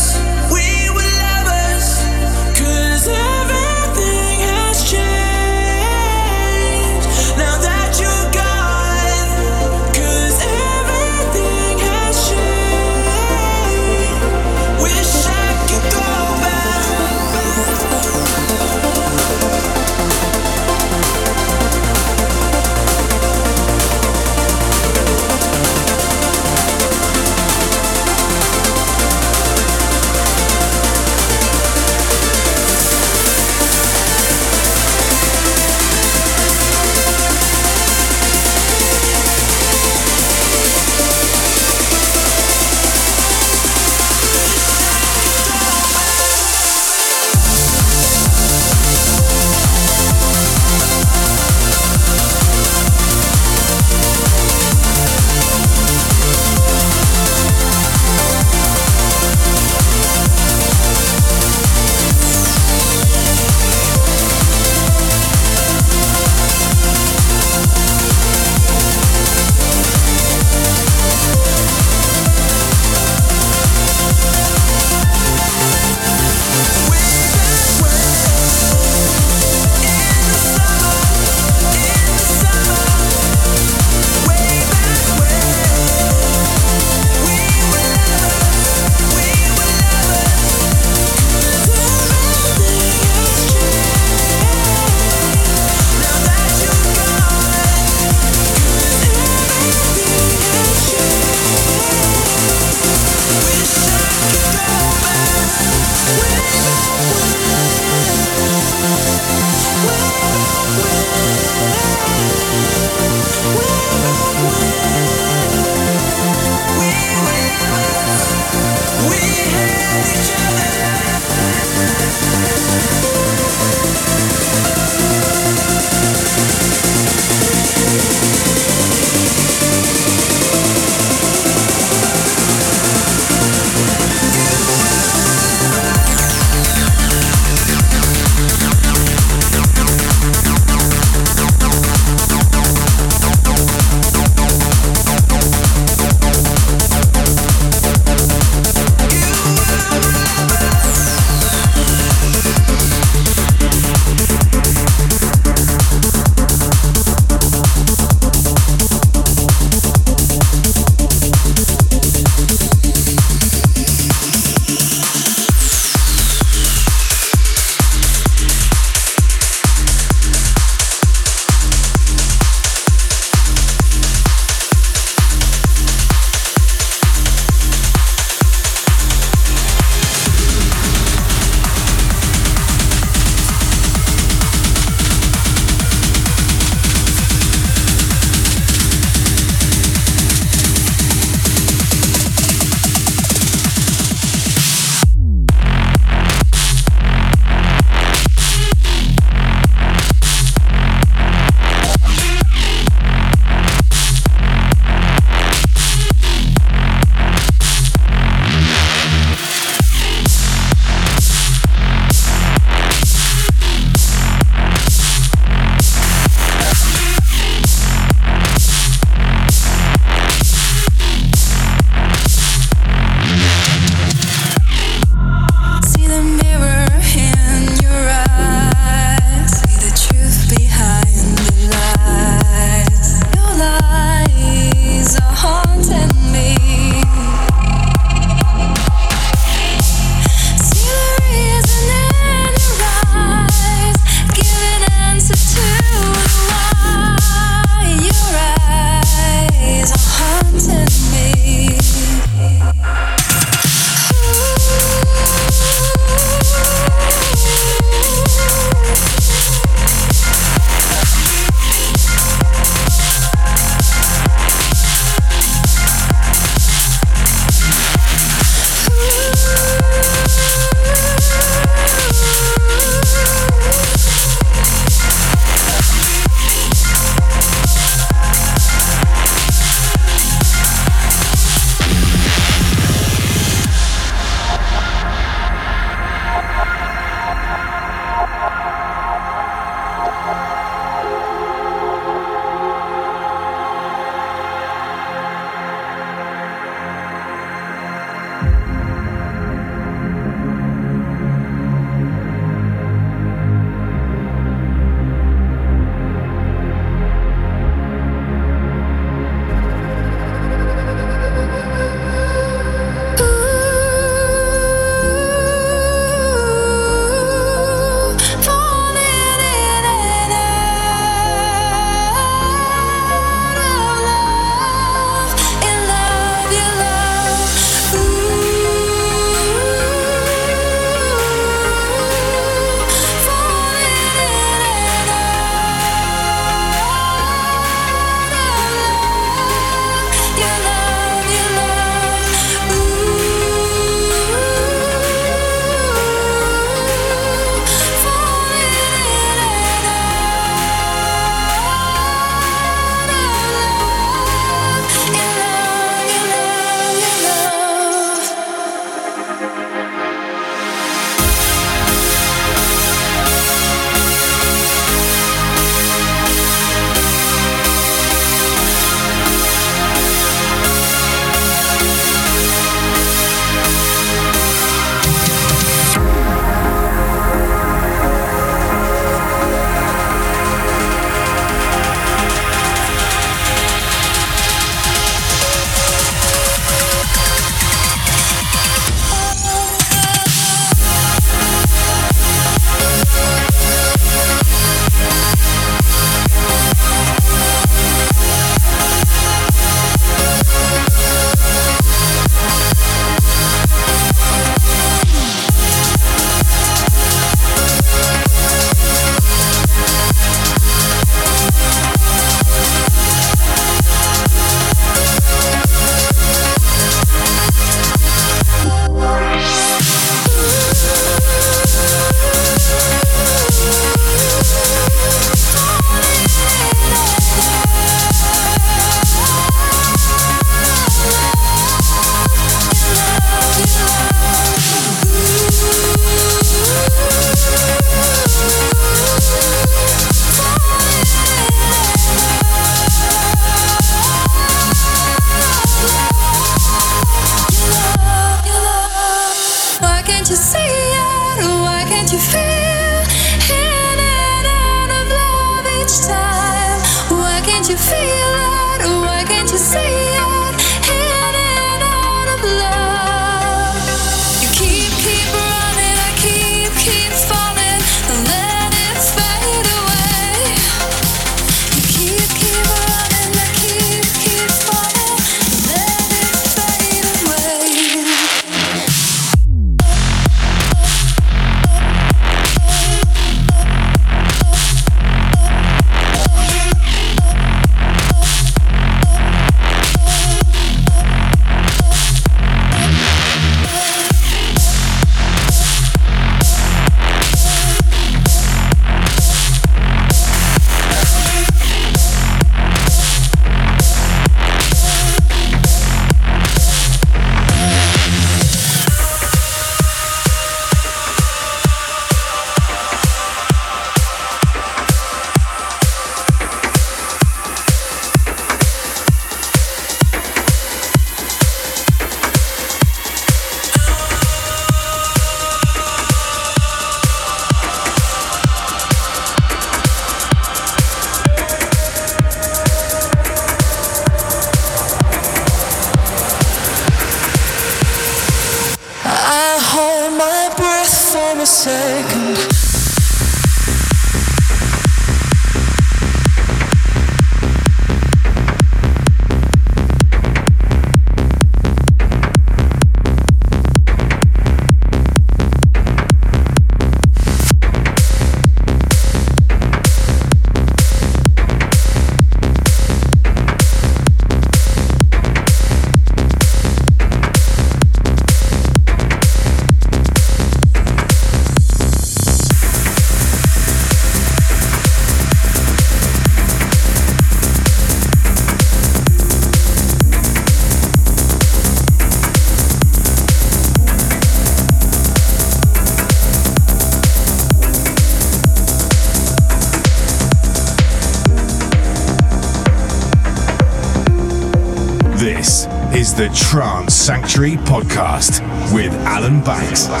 [597.04, 598.40] Sanctuary Podcast
[598.72, 599.88] with Alan Banks.
[599.90, 600.00] I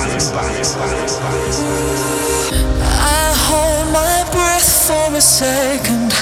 [3.44, 6.14] hold my breath for a second,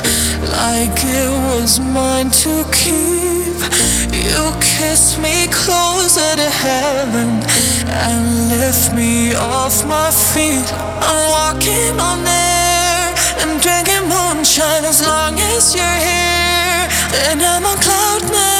[0.59, 3.62] like it was mine to keep.
[4.11, 7.31] You kiss me closer to heaven
[7.86, 10.67] and lift me off my feet.
[10.99, 16.89] I'm walking on air and drinking moonshine as long as you're here.
[17.31, 18.51] And I'm on cloud nine.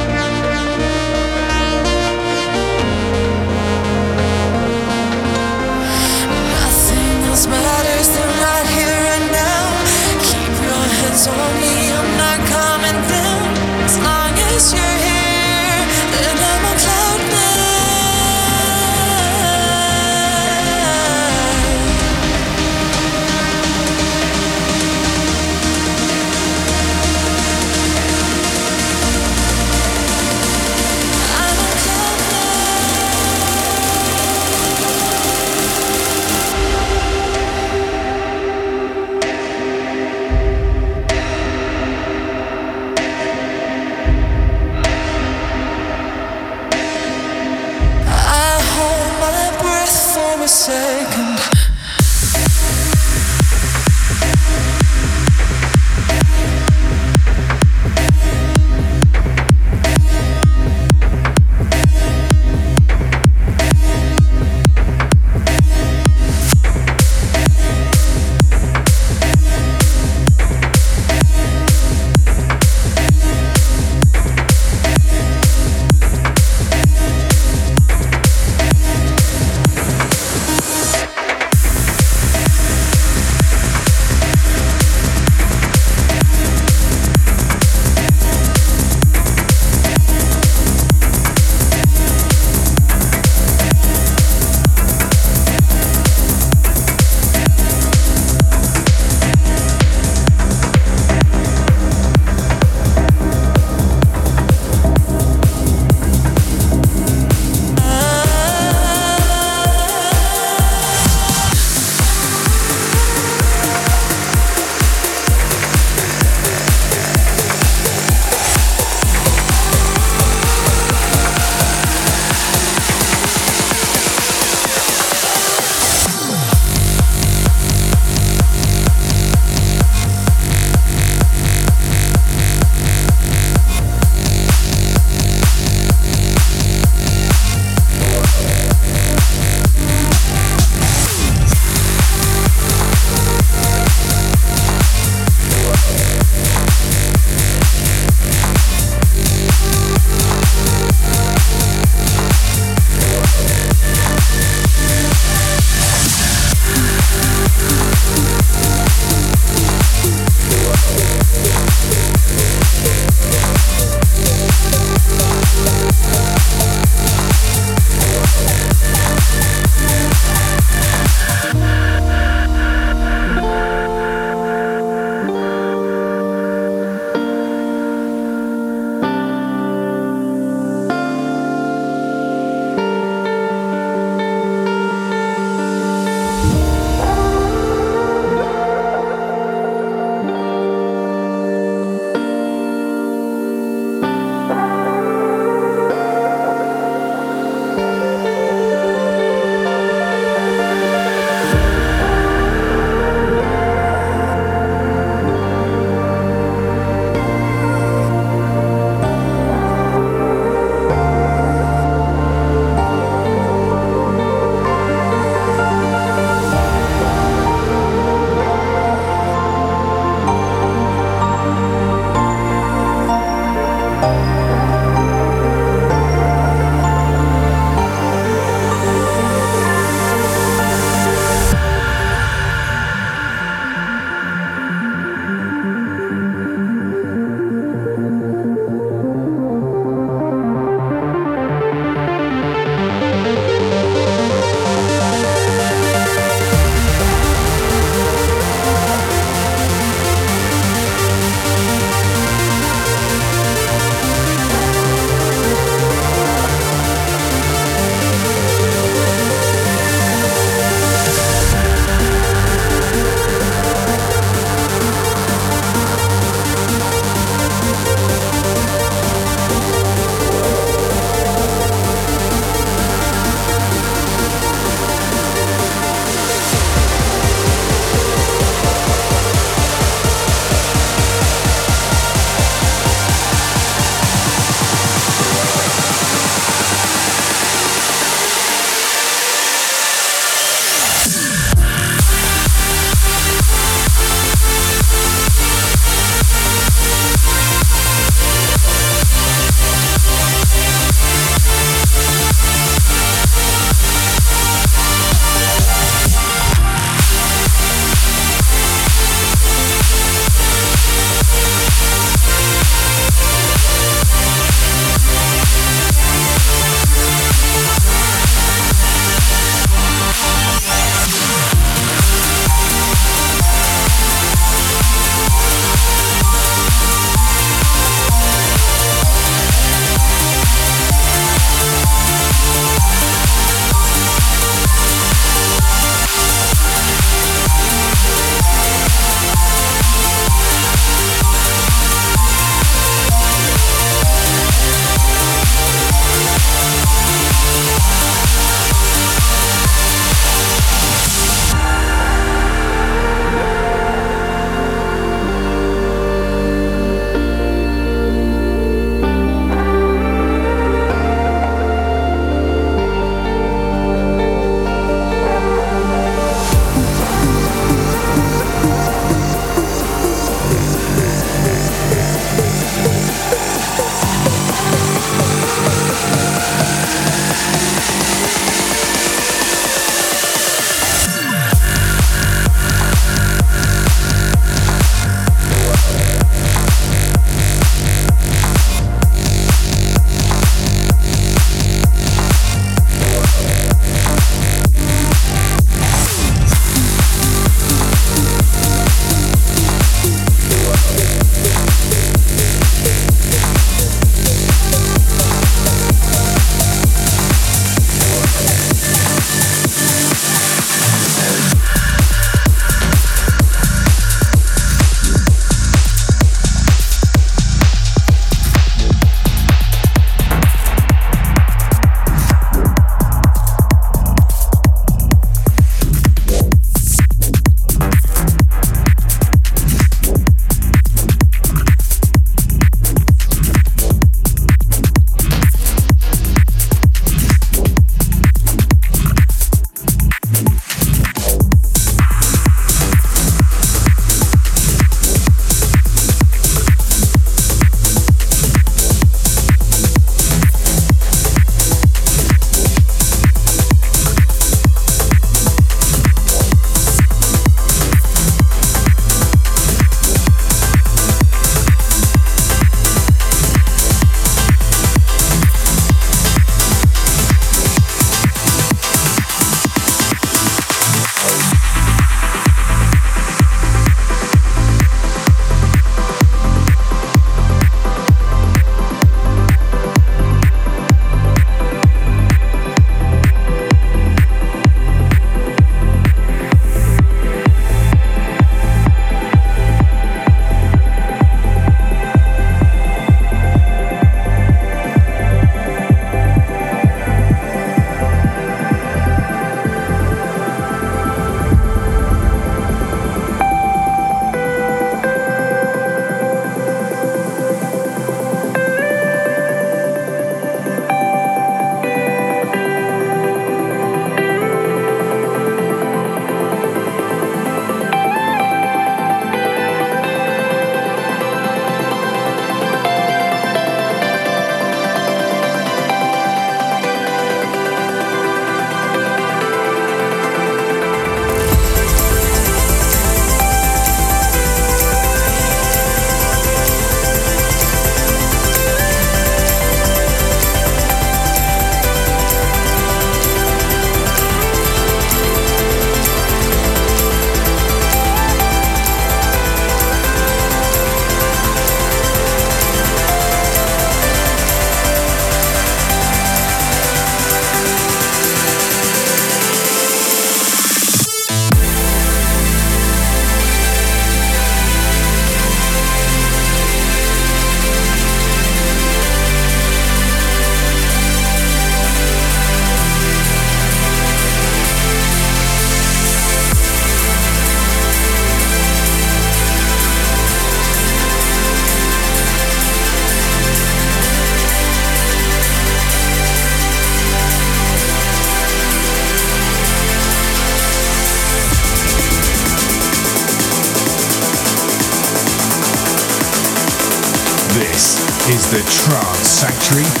[599.41, 600.00] Trance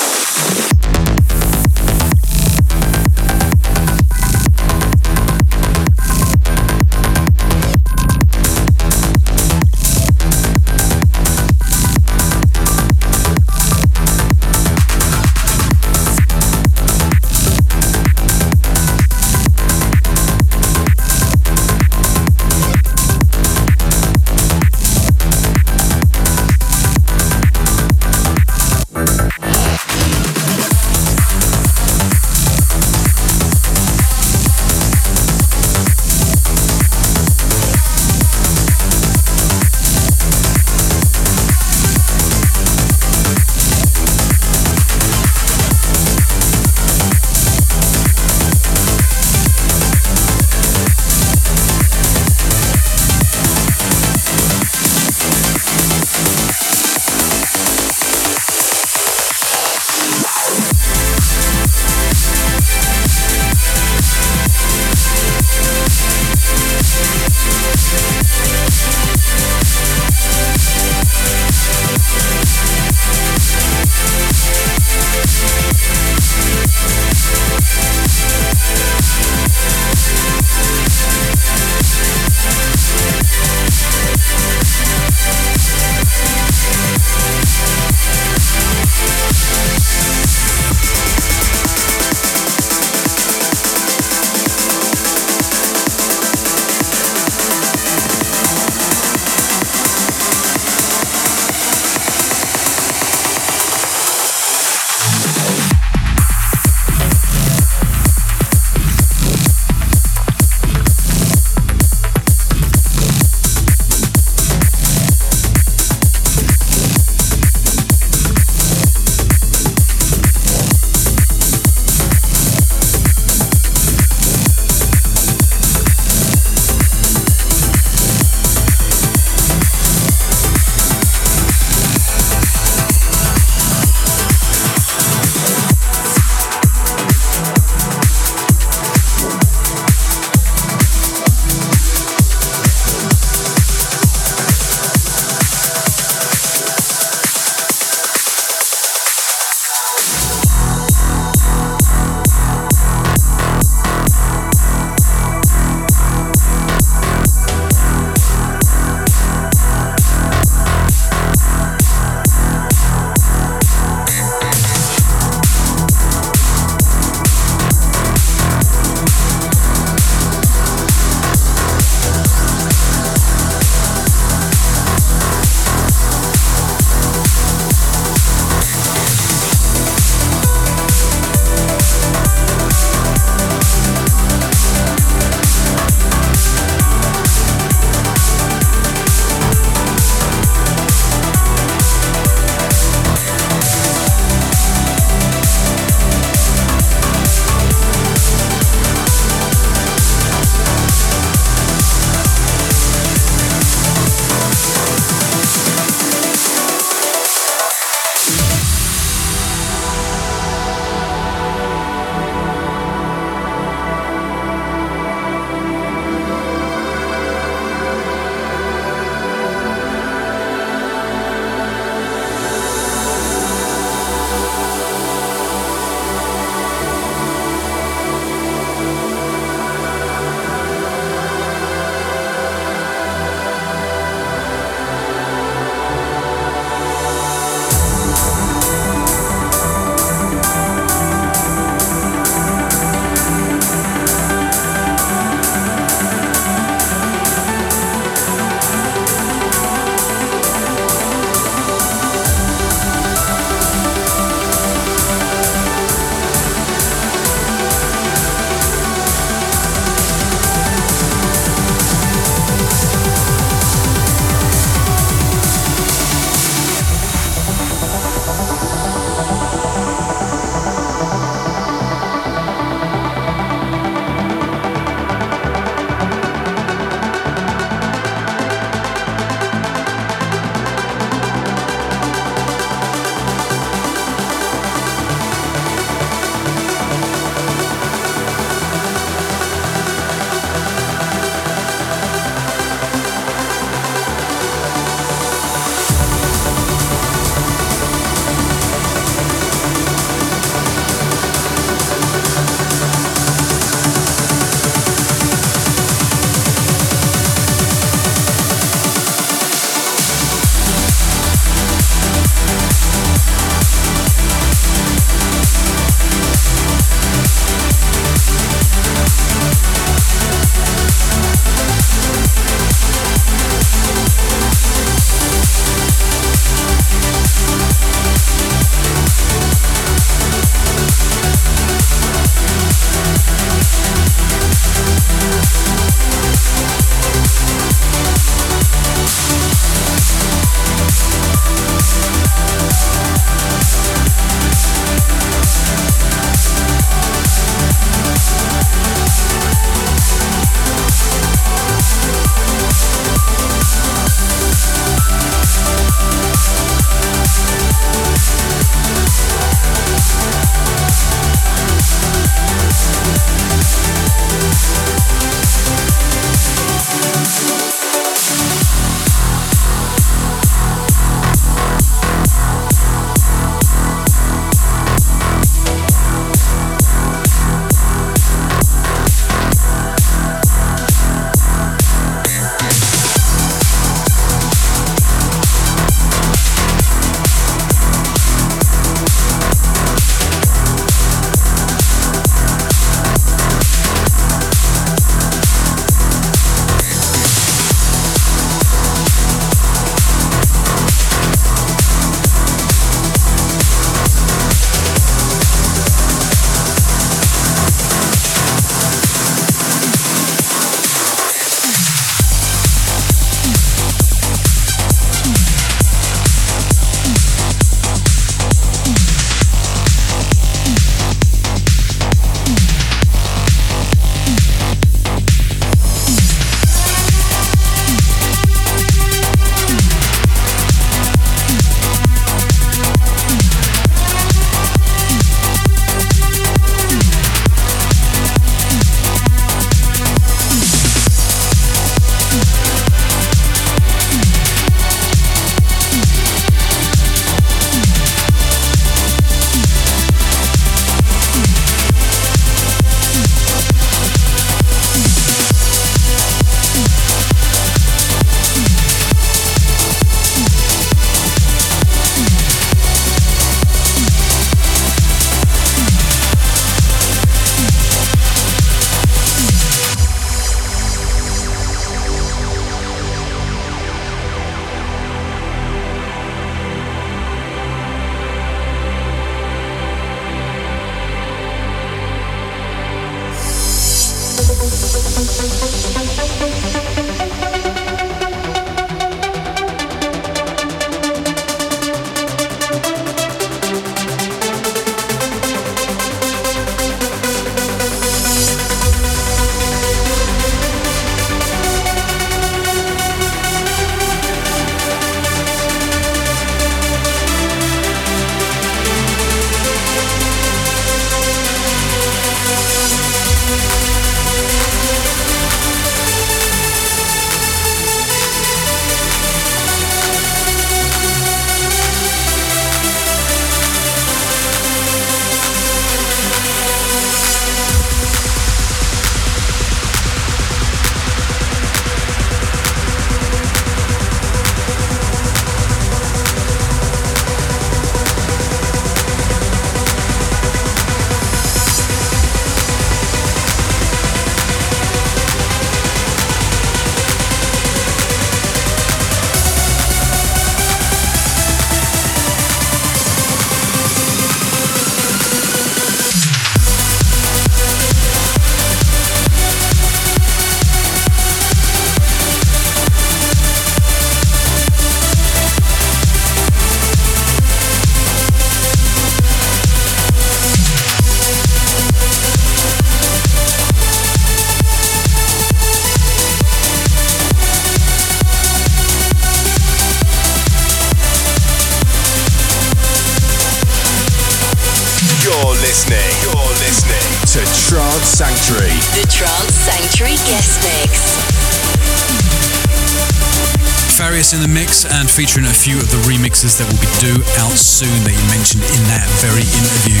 [594.98, 598.24] and featuring a few of the remixes that will be due out soon that you
[598.30, 600.00] mentioned in that very interview.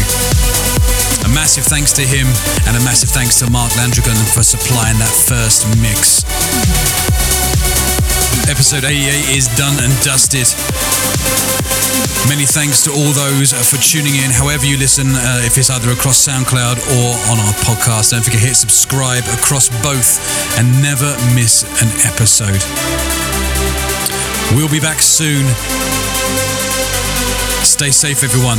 [1.26, 2.26] A massive thanks to him
[2.66, 6.24] and a massive thanks to Mark Landrigan for supplying that first mix.
[8.50, 10.48] Episode 88 is done and dusted.
[12.28, 15.90] Many thanks to all those for tuning in, however you listen, uh, if it's either
[15.90, 18.10] across SoundCloud or on our podcast.
[18.10, 20.18] Don't forget to hit subscribe across both
[20.58, 22.62] and never miss an episode.
[24.54, 25.46] We'll be back soon.
[27.64, 28.58] Stay safe, everyone.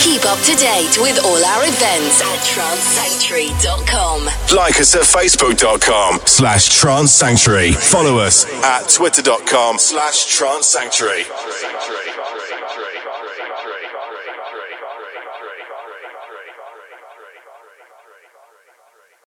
[0.00, 4.24] Keep up to date with all our events at trancesanctuary.com.
[4.56, 7.72] Like us at facebook.com slash trance sanctuary.
[7.72, 11.24] Follow us at twitter.com slash trance sanctuary.